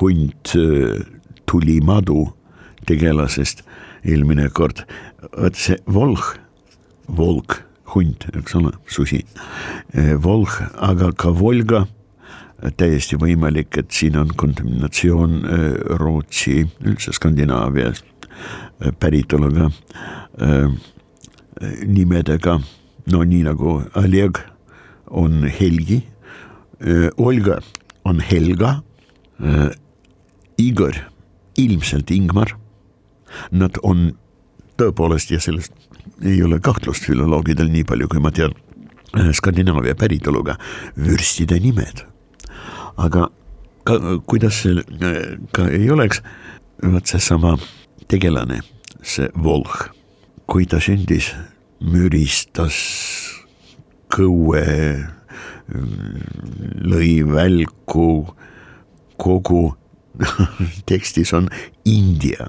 [0.00, 0.52] hunt
[1.46, 2.26] tuli madu
[2.86, 3.62] tegelasest
[4.04, 4.84] eelmine kord,
[5.32, 6.36] vot see Volh,
[7.08, 7.62] Volk,
[7.94, 9.22] hunt, eks ole, susi,
[10.22, 11.86] Volh, aga ka Volga
[12.76, 15.64] täiesti võimalik, et siin on kontaminatsioon äh,
[16.00, 19.70] Rootsi, üldse Skandinaavias äh, päritoluga
[21.86, 22.58] nimedega,
[23.08, 24.42] no nii nagu Oleg
[25.08, 26.02] on Helgi,
[27.16, 27.56] Olga
[28.04, 28.74] on Helga,
[30.60, 30.98] Igor
[31.56, 32.52] ilmselt Ingmar.
[33.50, 34.10] Nad on
[34.76, 35.72] tõepoolest ja sellest
[36.24, 38.54] ei ole kahtlust filoloogidel, nii palju kui ma tean,
[39.32, 40.56] Skandinaavia päritoluga
[40.98, 42.02] vürstide nimed.
[43.00, 43.28] Aga
[43.86, 44.82] ka, kuidas see
[45.56, 46.20] ka ei oleks,
[46.82, 47.54] vot seesama
[48.10, 48.60] tegelane,
[49.02, 49.88] see Volh,
[50.50, 51.30] kui ta sündis,
[51.80, 52.76] müristas
[54.12, 54.66] kõue,
[56.86, 58.10] lõi välku,
[59.16, 59.64] kogu
[60.90, 61.48] tekstis on
[61.88, 62.48] India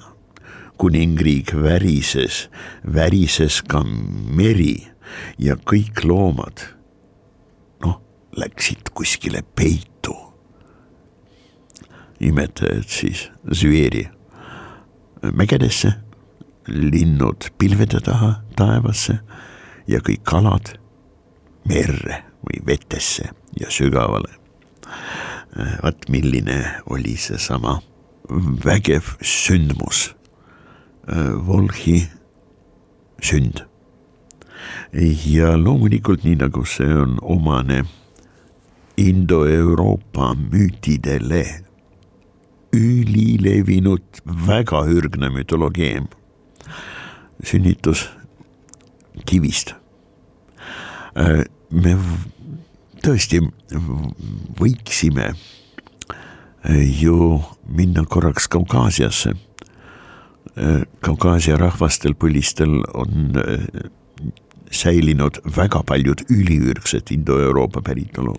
[0.77, 2.47] kuningriik värises,
[2.83, 4.87] värises ka meri
[5.41, 6.63] ja kõik loomad
[7.85, 7.99] noh,
[8.37, 10.15] läksid kuskile peitu
[12.19, 14.07] imetajad siis zveri
[15.33, 15.93] mägedesse,
[16.67, 19.19] linnud pilvede taha taevasse
[19.87, 20.73] ja kõik kalad
[21.67, 24.33] merre või vetesse ja sügavale.
[25.83, 27.79] vaat milline oli seesama
[28.65, 30.15] vägev sündmus,
[31.07, 32.01] Volhi
[33.21, 33.63] sünd.
[35.25, 37.83] ja loomulikult, nii nagu see on omane
[38.97, 41.43] Indo-Euroopa müütidele
[42.73, 46.07] ülilevinud väga ürgne mütoloogeem.
[47.43, 48.09] sünnitus
[49.25, 49.75] kivist.
[51.15, 51.93] Äh, me
[53.05, 53.41] tõesti
[54.59, 59.35] võiksime äh, ju minna korraks Kaukaasiasse.
[60.57, 63.35] Äh, Kaukaasia rahvastel, põlistel on
[64.73, 68.33] säilinud väga paljud üliürgsed Indo-Euroopa päritolu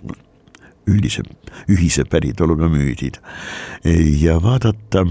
[0.89, 1.23] üldise,
[1.69, 3.21] ühise päritoluga müüdid
[4.21, 5.05] ja vaadata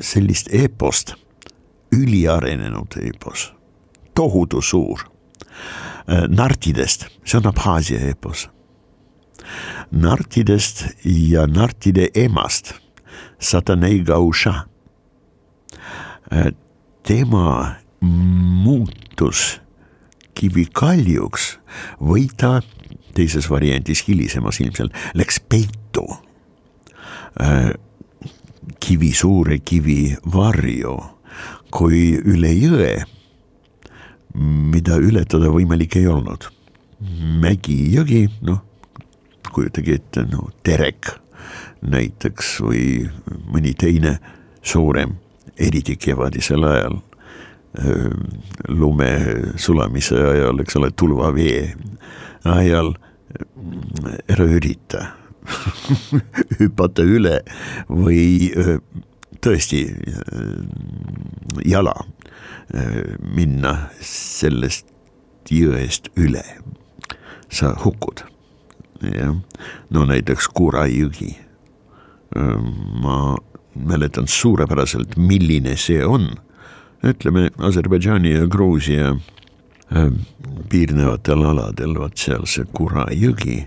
[0.00, 1.14] sellist eepost,
[1.94, 3.50] üliarenenud eepos,
[4.14, 5.06] tohutu suur,
[6.28, 8.48] nartidest, see on Abhaasia eepos.
[9.90, 12.74] nartidest ja nartide emast,
[13.38, 14.66] Satanei Gausha.
[17.06, 19.60] Tema muutus
[20.36, 21.56] kivikaljuks
[22.02, 22.60] või ta
[23.16, 26.04] teises variandis, hilisemas ilmselt, läks peitu
[27.40, 27.72] äh,
[28.82, 30.96] kivi suure kivi varju,
[31.74, 32.92] kui üle jõe,
[34.36, 36.50] mida ületada võimalik ei olnud.
[37.40, 38.62] mägi, jõgi, noh,
[39.52, 41.10] kujutage ette, no terek
[41.84, 43.04] näiteks või
[43.52, 44.16] mõni teine
[44.64, 45.12] suurem,
[45.58, 46.98] eriti kevadisel ajal
[48.68, 49.10] lume
[49.60, 51.74] sulamise ajal, eks ole, tulvavee
[52.48, 52.94] ajal
[54.32, 55.02] ära ürita
[56.58, 57.40] hüpata üle
[57.90, 58.48] või
[59.44, 59.82] tõesti
[61.68, 61.94] jala
[63.36, 64.88] minna sellest
[65.52, 66.42] jõest üle,
[67.48, 68.24] sa hukud.
[69.06, 69.36] jah,
[69.90, 71.36] no näiteks Kura jõgi.
[72.34, 73.36] ma
[73.76, 76.30] mäletan suurepäraselt, milline see on.
[77.06, 79.12] ütleme Aserbaidžaani ja Gruusia
[80.68, 83.60] piirnevatel aladel, vot seal see Kura jõgi,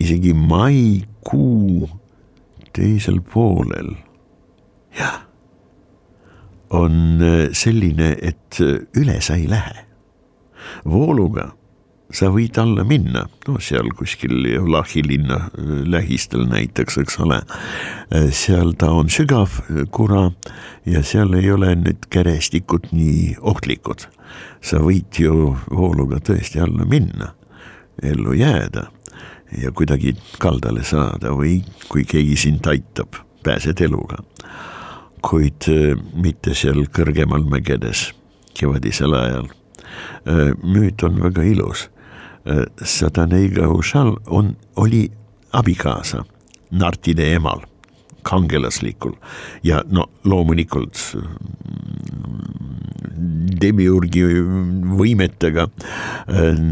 [0.00, 1.90] isegi maikuu
[2.72, 3.90] teisel poolel,
[4.96, 5.18] jah,
[6.72, 7.20] on
[7.52, 8.62] selline, et
[8.96, 9.84] üle sa ei lähe.
[10.88, 11.50] vooluga
[12.12, 14.34] sa võid alla minna, no seal kuskil
[14.68, 17.40] Lahi linna äh, lähistel näiteks, eks ole.
[18.12, 19.60] Äh, seal ta on sügav
[19.94, 20.28] kura
[20.88, 24.08] ja seal ei ole need kerestikud nii ohtlikud.
[24.62, 27.34] sa võid ju vooluga tõesti alla minna,
[28.02, 28.86] ellu jääda
[29.60, 34.22] ja kuidagi kaldale saada või kui keegi sind aitab, pääsed eluga.
[35.22, 38.12] kuid äh, mitte seal kõrgemal mägedes
[38.58, 39.48] kevadisel ajal.
[40.62, 41.88] müüt on väga ilus
[42.84, 45.10] Sataneiga Ušal on, oli
[45.52, 46.24] abikaasa
[46.70, 47.60] Nartide emal,
[48.22, 49.12] kangelaslikul.
[49.62, 51.16] Ja no loomulikult
[53.62, 54.22] demiurgi
[54.98, 55.68] võimetega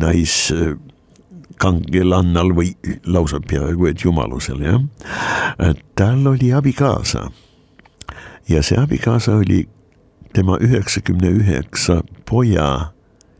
[0.00, 2.74] naiskangelannal või
[3.06, 4.80] lausa peaaegu et jumalusel jah.
[5.94, 7.30] tal oli abikaasa.
[8.48, 9.68] Ja see abikaasa oli
[10.32, 12.92] tema üheksakümne üheksa poja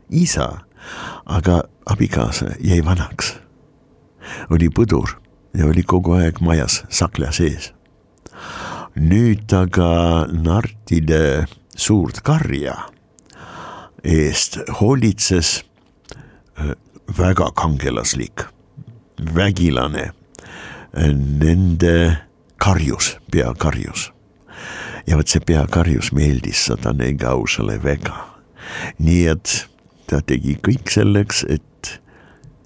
[0.09, 0.57] isa
[1.31, 3.35] aga abikaasa jäi vanaks.
[4.49, 5.15] oli põdur
[5.57, 7.73] ja oli kogu aeg majas sakla sees.
[8.95, 12.75] nüüd aga nartide suurt karja
[14.03, 15.61] eest hoolitses
[16.59, 16.73] äh,
[17.17, 18.45] väga kangelaslik,
[19.35, 22.17] vägilane äh, nende
[22.57, 24.11] karjus, peakarjus.
[25.07, 28.27] ja vot see peakarjus meeldis Satane Gausale väga.
[28.99, 29.70] nii et
[30.11, 31.95] ta tegi kõik selleks, et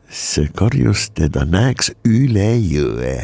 [0.10, 3.16] see karjus teda näeks üle jõe.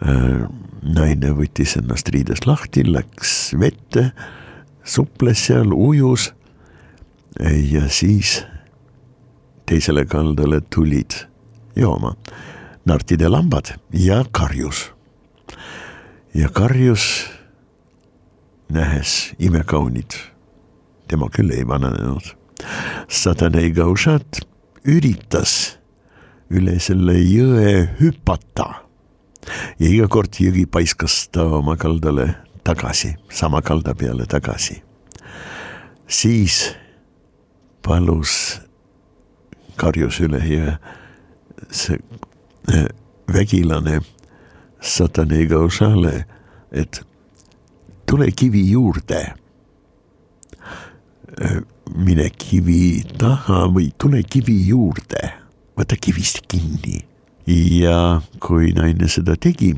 [0.00, 0.44] Äh,
[0.80, 4.10] naine võttis ennast riidest lahti, läks vette,
[4.84, 6.30] suples seal, ujus
[7.38, 8.40] ja siis
[9.68, 11.14] teisele kaldale tulid
[11.76, 12.14] jooma
[12.84, 14.90] nartide lambad ja karjus.
[16.34, 17.30] ja karjus,
[18.68, 20.29] nähes imekaunit
[21.10, 22.34] tema küll ei vananenud.
[23.08, 24.42] Satanei Gauchat
[24.88, 25.76] üritas
[26.50, 28.68] üle selle jõe hüpata
[29.80, 32.28] ja iga kord jõgi paiskas ta oma kaldale
[32.66, 34.82] tagasi, sama kalda peale tagasi.
[36.06, 36.74] siis
[37.82, 38.60] palus
[39.76, 40.76] karjus üle jõe
[41.70, 41.98] see
[42.68, 42.88] äh,
[43.30, 44.00] vägilane
[44.80, 46.24] Satanei Gauchale,
[46.72, 47.02] et
[48.08, 49.39] tule kivi juurde
[51.96, 55.32] mine kivi taha või tule kivi juurde,
[55.78, 57.06] võta kivist kinni.
[57.50, 59.72] ja kui naine seda tegi,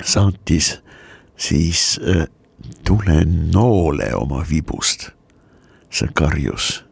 [0.00, 0.78] saatis
[1.36, 2.26] siis äh,
[2.84, 5.10] tule noole oma vibust.
[5.94, 6.84] see karjus,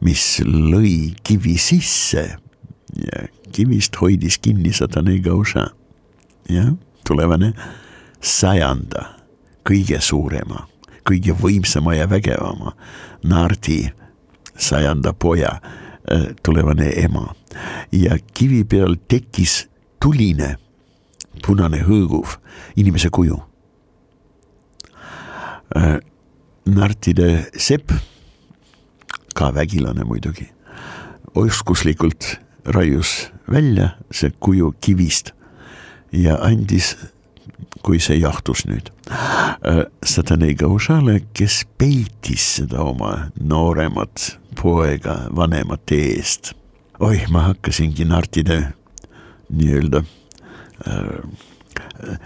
[0.00, 2.24] mis lõi kivi sisse
[2.96, 5.68] ja kivist hoidis kinni satane gauša.
[6.48, 6.72] jah,
[7.04, 7.52] tulevane
[8.20, 9.12] sajanda
[9.66, 10.66] kõige suurema
[11.06, 12.74] kõige võimsama ja vägevama
[13.24, 13.84] Nardi
[14.58, 17.28] sajanda poja äh, tulevane ema
[17.92, 19.66] ja kivi peal tekkis
[20.02, 20.56] tuline
[21.46, 22.36] punane hõõguv
[22.76, 23.38] inimese kuju.
[25.76, 25.98] Äh,
[26.66, 27.92] Nartide sepp,
[29.36, 30.48] ka vägilane muidugi,
[31.38, 32.32] oskuslikult
[32.74, 35.30] raius välja see kuju kivist
[36.10, 36.96] ja andis
[37.86, 38.90] kui see jahtus nüüd.
[39.10, 46.54] Äh, Satanei Gauchale, kes peitis seda oma nooremat poega vanemate eest.
[47.00, 48.72] oih, ma hakkasingi nartide
[49.52, 50.00] nii-öelda
[50.88, 52.16] äh,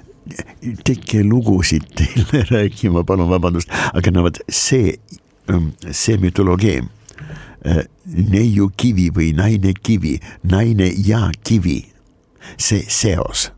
[0.87, 4.95] tekkelugusid teile rääkima, palun vabandust, aga no vot see,
[5.51, 6.85] ähm, see mütoloogia
[7.67, 11.81] äh, neiu kivi või naine kivi, naine ja kivi,
[12.57, 13.51] see seos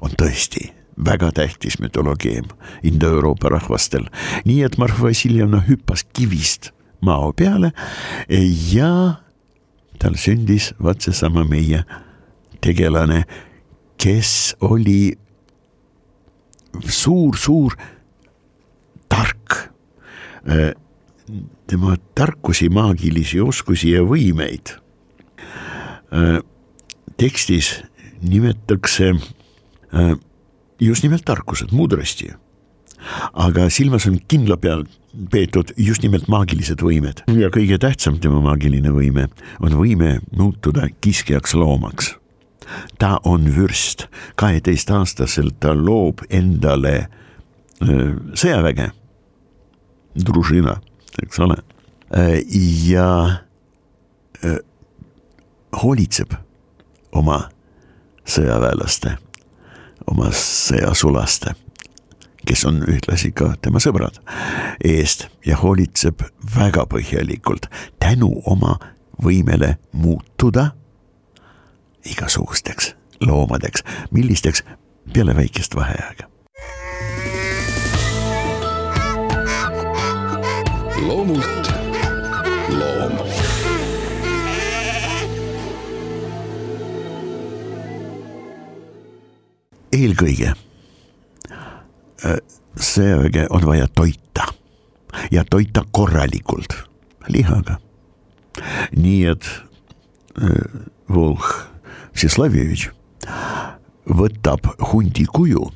[0.00, 0.70] on tõesti
[1.04, 2.42] väga tähtis mütoloogia
[2.82, 4.04] Indoeuroopa rahvastel.
[4.44, 7.72] nii et Marfa Vassiljevna hüppas kivist mao peale
[8.72, 9.20] ja
[9.98, 11.84] tal sündis vaat seesama meie
[12.60, 13.24] tegelane,
[14.00, 15.16] kes oli
[16.88, 17.76] suur-suur
[19.08, 19.70] tark.
[21.66, 24.72] tema tarkusi, maagilisi oskusi ja võimeid
[27.20, 27.82] tekstis
[28.20, 29.39] nimetatakse Äh,
[30.80, 32.32] just nimelt tarkused, mudrasti.
[33.32, 34.82] aga silmas on kindla peal
[35.32, 39.24] peetud just nimelt maagilised võimed ja kõige tähtsam tema maagiline võime
[39.64, 42.14] on võime muutuda kiskjaks loomaks.
[42.98, 48.90] ta on vürst, kaheteistaastaselt ta loob endale äh, sõjaväge,
[50.14, 50.76] družina,
[51.22, 51.56] eks ole,
[52.14, 52.36] äh,
[52.86, 53.40] ja
[55.82, 56.36] hoolitseb
[57.12, 57.48] oma
[58.28, 59.16] sõjaväelaste
[60.10, 61.54] oma sõjasulaste,
[62.46, 64.18] kes on ühtlasi ka tema sõbrad
[64.84, 66.24] eest ja hoolitseb
[66.56, 67.70] väga põhjalikult
[68.02, 68.78] tänu oma
[69.22, 70.70] võimele muutuda
[72.04, 74.64] igasugusteks loomadeks, millisteks
[75.12, 76.26] peale väikest vaheaega.
[81.00, 81.70] loomult
[82.68, 83.49] loom
[89.92, 90.52] eelkõige
[92.24, 92.38] äh,
[92.76, 94.46] sõjaväge on vaja toita
[95.30, 96.76] ja toita korralikult
[97.28, 97.78] lihaga.
[98.96, 99.46] nii et
[100.42, 101.50] äh, Volh
[102.14, 102.90] Vseslavjevitš
[104.10, 105.68] võtab hundi kuju,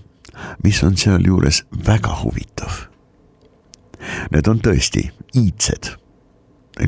[0.65, 2.89] mis on sealjuures väga huvitav.
[4.35, 5.07] Need on tõesti
[5.39, 5.95] iidsed,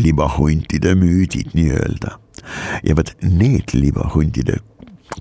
[0.03, 2.16] libahuntide müüdid nii-öelda
[2.85, 4.59] ja vot need libahundide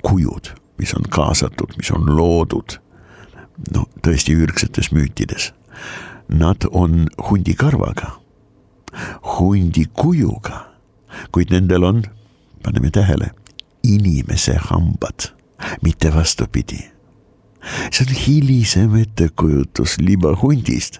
[0.01, 2.78] kujud mis on kaasatud, mis on loodud,
[3.74, 5.52] no tõesti ürgsetes müütides.
[6.30, 8.16] Nad on hundikarvaga,
[9.38, 10.66] hundi kujuga,
[11.32, 12.04] kuid nendel on,
[12.64, 13.32] paneme tähele,
[13.84, 15.32] inimese hambad,
[15.82, 16.92] mitte vastupidi.
[17.92, 21.00] see on hilisem ettekujutus libahundist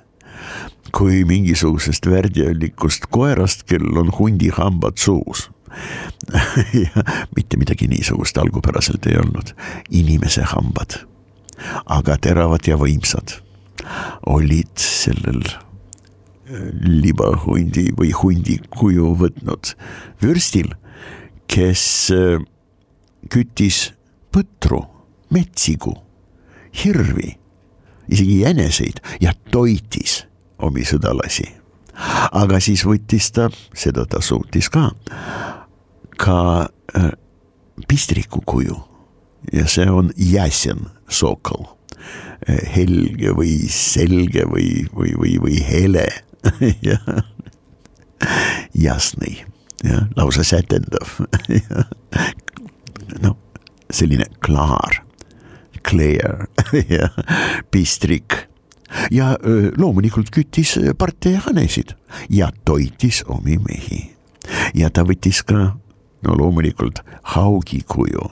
[0.92, 5.50] kui mingisugusest värdjalikust koerast, kellel on hundi hambad suus
[6.84, 7.04] ja
[7.36, 9.54] mitte midagi niisugust algupäraselt ei olnud,
[9.90, 11.00] inimese hambad,
[11.86, 13.40] aga teravad ja võimsad
[14.26, 19.74] olid sellel äh, libahundi või hundi kuju võtnud
[20.24, 20.72] vürstil,
[21.52, 21.86] kes
[22.16, 22.40] äh,
[23.32, 23.90] küttis
[24.34, 24.82] põtru,
[25.34, 25.96] metsigu,
[26.84, 27.36] hirvi,
[28.12, 30.24] isegi jäneseid ja toitis
[30.62, 31.48] omi sõdalasi.
[32.32, 34.90] Aga siis võttis ta, seda ta suutis ka,
[36.22, 36.40] ka
[36.98, 37.12] äh,
[37.88, 38.78] pistriku kuju.
[39.54, 41.68] Ja see on jäsen sokol
[42.50, 42.64] äh,.
[42.74, 46.08] helge või selge või, või, või, või hele.
[48.86, 49.46] Jasný,
[49.84, 51.20] jah, lausa sätendav.
[53.24, 53.38] Noh,
[53.94, 55.04] selline klaar,
[55.86, 56.48] clear.
[56.90, 57.08] Ja
[57.72, 58.48] pistrik
[59.12, 59.36] ja
[59.78, 61.96] loomulikult küttis partei hanesid
[62.30, 64.16] ja toitis omi mehi
[64.74, 65.76] ja ta võttis ka
[66.26, 67.02] no loomulikult
[67.36, 68.30] haugi kuju.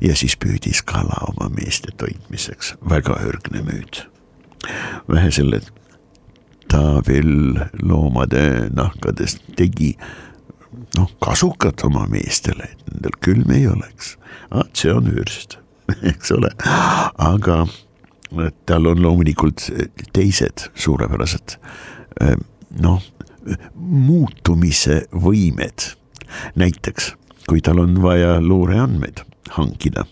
[0.00, 4.06] ja siis püüdis kala oma meeste toitmiseks, väga ürgne müüt.
[5.08, 5.60] vähe selle,
[6.68, 9.96] ta veel loomade nahkadest tegi
[10.96, 14.16] noh, kasukat oma meestele, et nendel külm ei oleks.
[14.74, 15.58] see on vürst,
[16.12, 16.50] eks ole,
[17.18, 17.66] aga
[18.66, 19.70] tal on loomulikult
[20.12, 21.56] teised suurepärased
[22.82, 23.02] noh,
[23.74, 25.86] muutumise võimed
[26.60, 27.14] näiteks
[27.48, 29.24] kui tal on vaja luureandmeid
[29.56, 30.04] hankida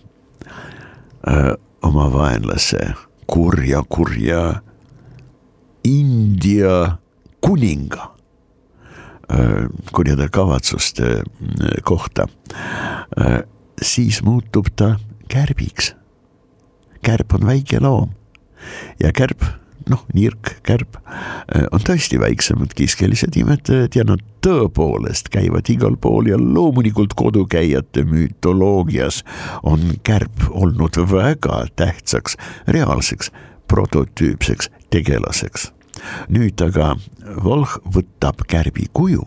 [1.29, 2.95] öö, oma vaenlase
[3.27, 4.63] kurja, kurja
[5.85, 6.97] India
[7.41, 8.17] kuninga
[9.93, 11.23] kurjade kavatsuste
[11.83, 12.29] kohta,
[13.83, 14.97] siis muutub ta
[15.29, 15.95] kärbiks.
[17.07, 18.13] Kärp on väike loom
[19.01, 19.45] ja kärp
[19.91, 26.31] noh, nirk, kärb äh, on tõesti väiksemad kiskelised imetajad ja nad tõepoolest käivad igal pool
[26.31, 29.23] ja loomulikult kodukäijate mütoloogias
[29.67, 33.31] on kärb olnud väga tähtsaks reaalseks
[33.71, 35.73] prototüüpseks tegelaseks.
[36.29, 36.95] nüüd aga
[37.43, 39.25] Volh võtab kärbi kuju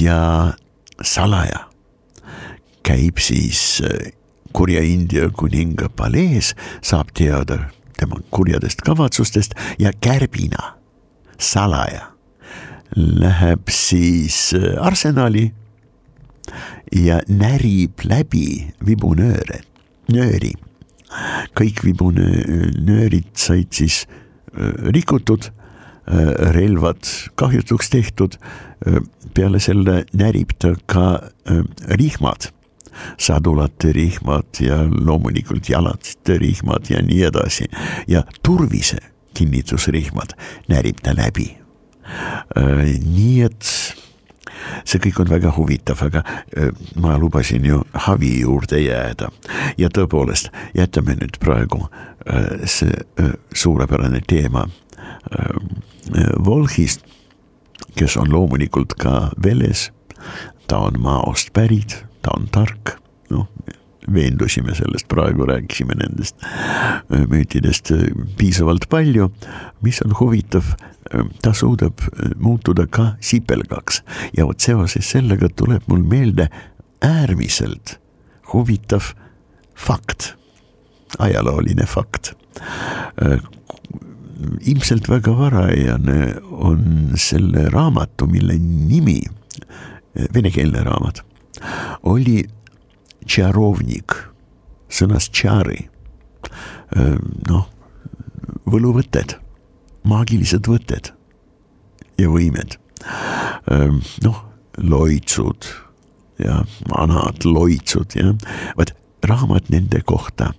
[0.00, 0.52] ja
[1.00, 1.68] salaja
[2.84, 4.12] käib siis äh,
[4.54, 7.66] kurja India kuninga palees, saab teada
[7.98, 10.74] tema kurjadest kavatsustest ja kärbina,
[11.38, 12.14] salaja
[12.94, 15.48] läheb siis äh, arsenali
[16.94, 19.62] ja närib läbi vibunööre,
[20.12, 20.54] nööri.
[21.54, 25.50] kõik vibunöörid said siis äh, rikutud,
[26.06, 27.02] äh, relvad
[27.34, 28.38] kahjutuks tehtud.
[29.34, 31.30] peale selle närib ta ka
[31.88, 32.50] rihmad
[33.18, 37.68] sadulate rihmad ja loomulikult jalatiste rihmad ja nii edasi.
[38.08, 38.98] Ja turvise
[39.34, 40.36] kinnitusrihmad
[40.68, 41.56] närib ta läbi.
[42.56, 43.68] Äh, nii et
[44.84, 46.70] see kõik on väga huvitav, aga äh,
[47.00, 49.30] ma lubasin ju Havi juurde jääda.
[49.80, 52.94] Ja tõepoolest jätame nüüd praegu äh, see
[53.54, 54.68] suurepärane teema
[56.44, 57.00] Volhist,
[57.96, 59.86] kes on loomulikult ka Veles,
[60.68, 62.96] ta on maost pärit ta on tark,
[63.30, 63.48] noh
[64.12, 68.06] veendusime sellest, praegu rääkisime nendest äh, müütidest äh,
[68.36, 69.30] piisavalt palju.
[69.82, 70.74] mis on huvitav,
[71.14, 72.00] äh, ta suudab
[72.36, 74.02] muutuda ka sipelgaks
[74.36, 76.48] ja vot seoses sellega tuleb mul meelde
[77.02, 77.98] äärmiselt
[78.52, 79.14] huvitav
[79.74, 80.34] fakt,
[81.18, 82.34] ajalooline fakt.
[84.60, 89.22] ilmselt väga varajane on selle raamatu, mille nimi,
[90.34, 91.24] venekeelne raamat,
[92.02, 92.44] oli
[93.24, 94.12] Tšarovnik,
[94.92, 95.88] sõnast tšari.
[97.48, 97.68] noh,
[98.68, 99.38] võluvõtted,
[100.04, 101.12] maagilised võtted
[102.20, 102.76] ja võimed.
[104.24, 104.44] noh,
[104.78, 105.70] loitsud
[106.38, 108.34] ja vanad loitsud ja
[108.76, 108.92] vot
[109.24, 110.52] raamat nende kohta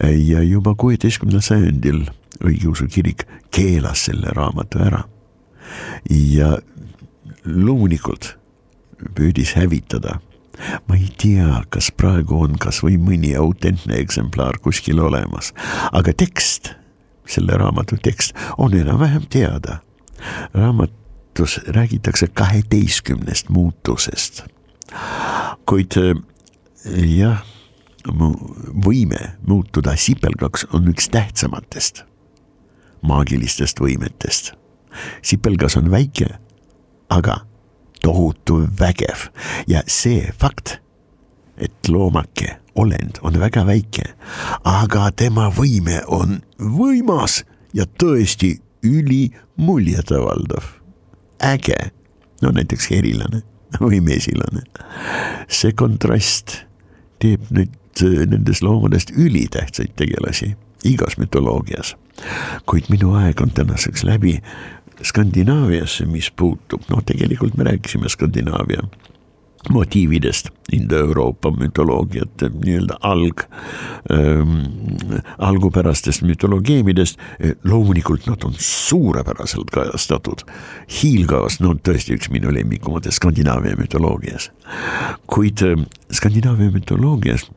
[0.00, 2.00] ja juba kuueteistkümnendal sajandil
[2.40, 5.04] õigeusu kirik keelas selle raamatu ära.
[6.10, 6.58] ja
[7.44, 8.36] loomulikult
[9.14, 10.20] püüdis hävitada.
[10.88, 15.52] Ma ei tea, kas praegu on kasvõi mõni autentne eksemplar kuskil olemas,
[15.92, 16.74] aga tekst,
[17.28, 19.80] selle raamatu tekst on enam-vähem teada.
[20.54, 24.44] raamatus räägitakse kaheteistkümnest muutusest.
[25.66, 25.94] kuid
[27.16, 27.44] jah
[28.84, 32.04] võime muutuda sipelgaks on üks tähtsamatest
[33.02, 34.52] maagilistest võimetest.
[35.22, 36.26] sipelgas on väike,
[37.08, 37.46] aga
[38.02, 39.28] tohutu vägev.
[39.68, 40.78] Ja see fakt,
[41.56, 44.04] et loomake, olend on väga väike,
[44.64, 47.42] aga tema võime on võimas
[47.76, 50.64] ja tõesti ülimuljetavaldav,
[51.44, 51.90] äge,
[52.40, 53.42] no näiteks herilane
[53.84, 54.64] või mesilane.
[55.48, 56.62] see kontrast
[57.20, 61.96] teeb nüüd nendest loomadest ülitähtsaid tegelasi igas mütoloogias.
[62.66, 64.38] Kuid minu aeg on tänaseks läbi
[65.02, 68.82] Skandinaaviasse, mis puutub, noh, tegelikult me rääkisime Skandinaavia
[69.70, 73.42] motiividest, Indoeuroopa mütoloogiat, nii-öelda alg
[74.12, 74.54] ähm,,
[75.38, 77.18] algupärastest mütoloogeemidest.
[77.64, 80.44] loomulikult nad on suurepäraselt kajastatud.
[81.02, 84.50] hiilgavas, no tõesti üks minu lemmikumatest Skandinaavia mütoloogias.
[85.26, 87.50] kuid äh, Skandinaavia mütoloogias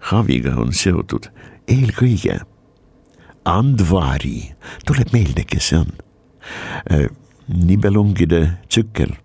[0.00, 1.28] Haviga on seotud
[1.68, 2.40] eelkõige
[3.44, 4.52] Andvari,
[4.86, 5.92] tuleb meelde, kes see on.
[6.90, 7.08] Äh,
[7.48, 9.16] nibelungide tsükkel,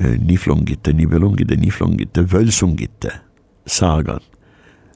[0.00, 3.16] äh, niflungite, nibelungide, niflungite, völsungite
[3.66, 4.22] saagad.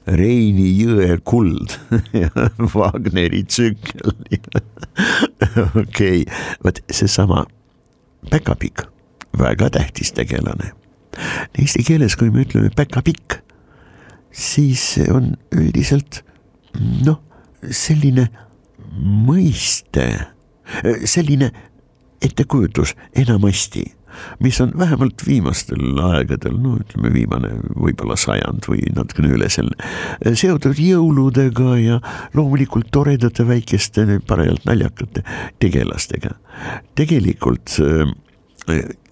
[0.07, 1.73] Reini jõe kuld
[2.77, 4.13] Wagneri tsükkel
[5.81, 6.21] okei okay.,
[6.63, 7.43] vot seesama
[8.31, 8.85] päkapikk,
[9.35, 10.71] väga tähtis tegelane.
[11.59, 13.41] Eesti keeles, kui me ütleme päkapikk,
[14.31, 16.21] siis on üldiselt
[17.03, 17.19] noh
[17.73, 18.29] selline
[19.27, 20.07] mõiste,
[21.05, 21.51] selline
[22.21, 23.83] ettekujutus enamasti,
[24.39, 29.77] mis on vähemalt viimastel aegadel, no ütleme, viimane võib-olla sajand või natukene üle selle,
[30.33, 31.99] seotud jõuludega ja
[32.33, 35.23] loomulikult toredate väikeste, parajalt naljakate
[35.61, 36.33] tegelastega.
[36.95, 38.15] tegelikult äh,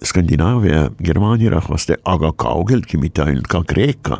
[0.04, 4.20] Skandinaavia, Germaani rahvaste, aga kaugeltki mitte ainult ka Kreeka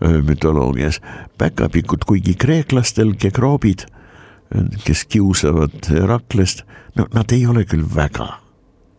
[0.00, 1.00] mütoloogias.
[1.38, 3.86] päkapikud, kuigi kreeklastel gekroobid,
[4.84, 6.64] kes kiusavad Heraklest,
[6.96, 8.38] no nad ei ole küll väga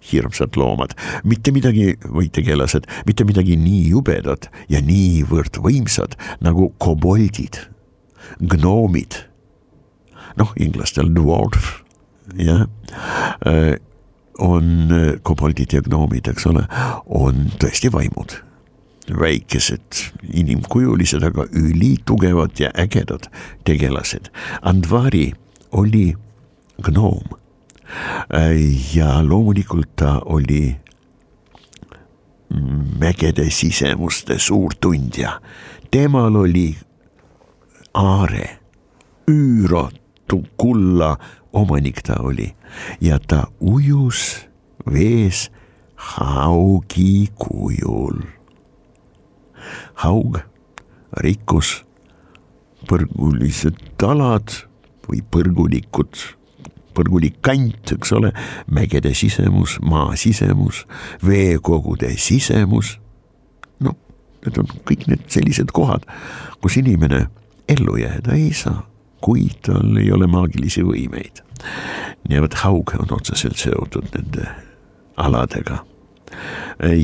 [0.10, 0.95] hirmsad loomad,
[1.28, 7.60] mitte midagi või tegelased, mitte midagi nii jubedat ja niivõrd võimsad nagu koboldid,
[8.39, 9.26] gnoomid.
[10.39, 11.82] noh, inglastel dwarf,
[12.38, 12.68] jah
[14.39, 14.93] on
[15.24, 16.64] koboldid ja gnoomid, eks ole,
[17.06, 18.38] on tõesti vaimud.
[19.20, 23.30] Väikesed, inimkujulised, aga ülitugevad ja ägedad
[23.66, 24.30] tegelased.
[24.62, 25.32] Andvari
[25.72, 26.14] oli
[26.82, 27.24] gnoom.
[28.93, 30.76] ja loomulikult ta oli
[32.99, 35.41] mägede sisemuste suurtundja.
[35.91, 36.78] temal oli
[37.93, 38.60] aare,
[39.28, 41.18] üürotu kulla
[41.53, 42.55] omanik ta oli
[43.01, 44.47] ja ta ujus
[44.93, 45.51] vees
[45.95, 48.39] haugi kujul.
[50.03, 50.39] Haug
[51.24, 51.80] rikkus
[52.89, 54.53] põrgulised talad
[55.09, 56.22] või põrgulikud,
[56.97, 58.32] põrgulikant, eks ole,
[58.72, 60.86] mägede sisemus, maa sisemus,
[61.26, 62.97] veekogude sisemus.
[63.80, 63.95] no
[64.45, 66.05] need on kõik need sellised kohad,
[66.61, 67.28] kus inimene
[67.70, 68.89] ellu jääda ei saa
[69.22, 71.43] kui tal ei ole maagilisi võimeid.
[72.30, 74.47] nii et haug on otseselt seotud nende
[75.17, 75.84] aladega.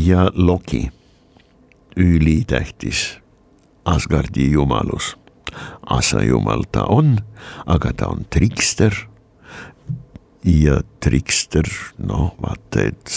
[0.05, 0.91] ja Loki,
[1.95, 3.19] ülitähtis.
[3.85, 5.15] Asgardi jumalus.
[5.85, 7.17] asajumal ta on,
[7.65, 8.93] aga ta on trikster.
[10.43, 11.65] ja trikster,
[11.97, 13.11] noh, vaata, et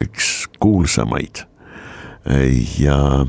[0.00, 1.44] üks kuulsamaid.
[2.78, 3.26] Ja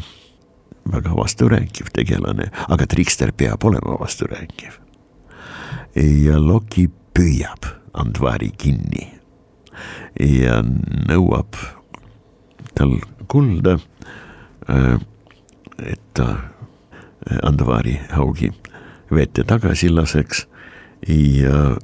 [0.91, 4.83] väga vasturääkiv tegelane, aga trikster peab olema vasturääkiv
[5.95, 9.11] ja Loki püüab Andvari kinni.
[10.17, 10.61] Ja
[11.09, 11.57] nõuab
[12.73, 12.95] tal
[13.29, 13.77] kulda,
[14.67, 16.27] et ta
[17.43, 18.51] Andvari haugi
[19.13, 20.45] vette tagasi laseks.
[21.07, 21.75] Ja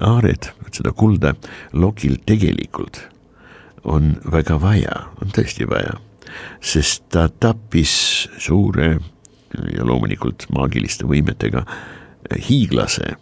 [0.00, 1.34] aared, seda kulda
[1.72, 3.00] lokil tegelikult
[3.84, 5.96] on väga vaja, on tõesti vaja,
[6.62, 8.92] sest ta tappis suure
[9.74, 11.64] ja loomulikult maagiliste võimetega
[12.46, 13.16] hiiglase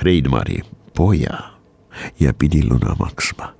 [0.00, 0.62] Hreidmari
[0.96, 1.51] poja
[2.20, 3.52] ja pidi luna maksma.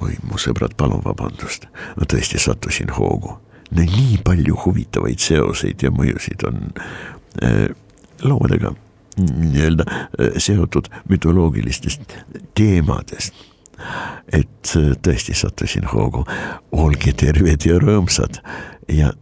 [0.00, 3.38] oi, mu sõbrad, palun vabandust, ma tõesti sattusin hoogu.
[3.70, 6.72] nii palju huvitavaid seoseid ja mõjusid on
[7.44, 7.68] äh,
[8.24, 8.72] loomadega
[9.18, 12.16] nii-öelda äh, seotud mütoloogilistest
[12.54, 13.34] teemadest.
[14.32, 16.24] et äh, tõesti sattusin hoogu,
[16.72, 18.40] olge terved ja rõõmsad
[18.88, 19.12] ja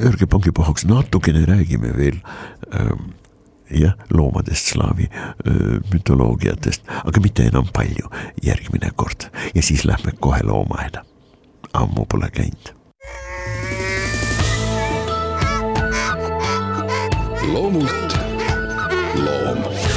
[0.00, 2.18] ärge pange pahaks, natukene räägime veel
[2.74, 3.15] ähm,
[3.70, 5.08] jah, loomadest, slaavi
[5.92, 8.10] mütoloogiatest, aga mitte enam palju,
[8.42, 11.04] järgmine kord ja siis lähme kohe loomaaeda.
[11.72, 12.72] ammu pole käinud.
[17.52, 18.18] loomult
[19.14, 19.95] loom